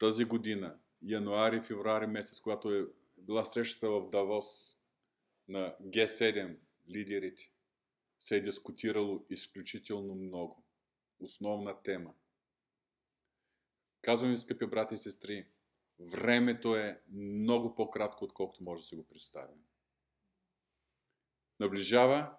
тази 0.00 0.24
година, 0.24 0.78
януари, 1.02 1.62
февруари 1.62 2.06
месец, 2.06 2.40
когато 2.40 2.74
е 2.74 2.86
била 3.24 3.44
срещата 3.44 3.90
в 3.90 4.10
Давос 4.10 4.78
на 5.48 5.76
Г7 5.82 6.58
лидерите, 6.88 7.52
се 8.18 8.36
е 8.36 8.40
дискутирало 8.40 9.26
изключително 9.30 10.14
много. 10.14 10.64
Основна 11.20 11.82
тема. 11.82 12.14
Казвам 14.00 14.30
ви, 14.30 14.36
скъпи 14.36 14.66
брати 14.66 14.94
и 14.94 14.98
сестри, 14.98 15.46
времето 16.00 16.76
е 16.76 17.02
много 17.12 17.74
по-кратко, 17.74 18.24
отколкото 18.24 18.64
може 18.64 18.80
да 18.80 18.86
си 18.86 18.96
го 18.96 19.06
представим. 19.06 19.64
Наближава 21.60 22.36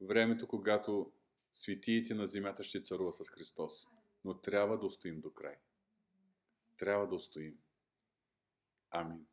времето, 0.00 0.48
когато 0.48 1.12
светиите 1.52 2.14
на 2.14 2.26
земята 2.26 2.64
ще 2.64 2.82
царуват 2.82 3.14
с 3.14 3.28
Христос. 3.28 3.86
Но 4.24 4.40
трябва 4.40 4.78
да 4.78 4.86
устоим 4.86 5.20
до 5.20 5.32
край. 5.32 5.56
Трябва 6.76 7.08
да 7.08 7.14
устоим. 7.14 7.58
Амин. 8.90 9.26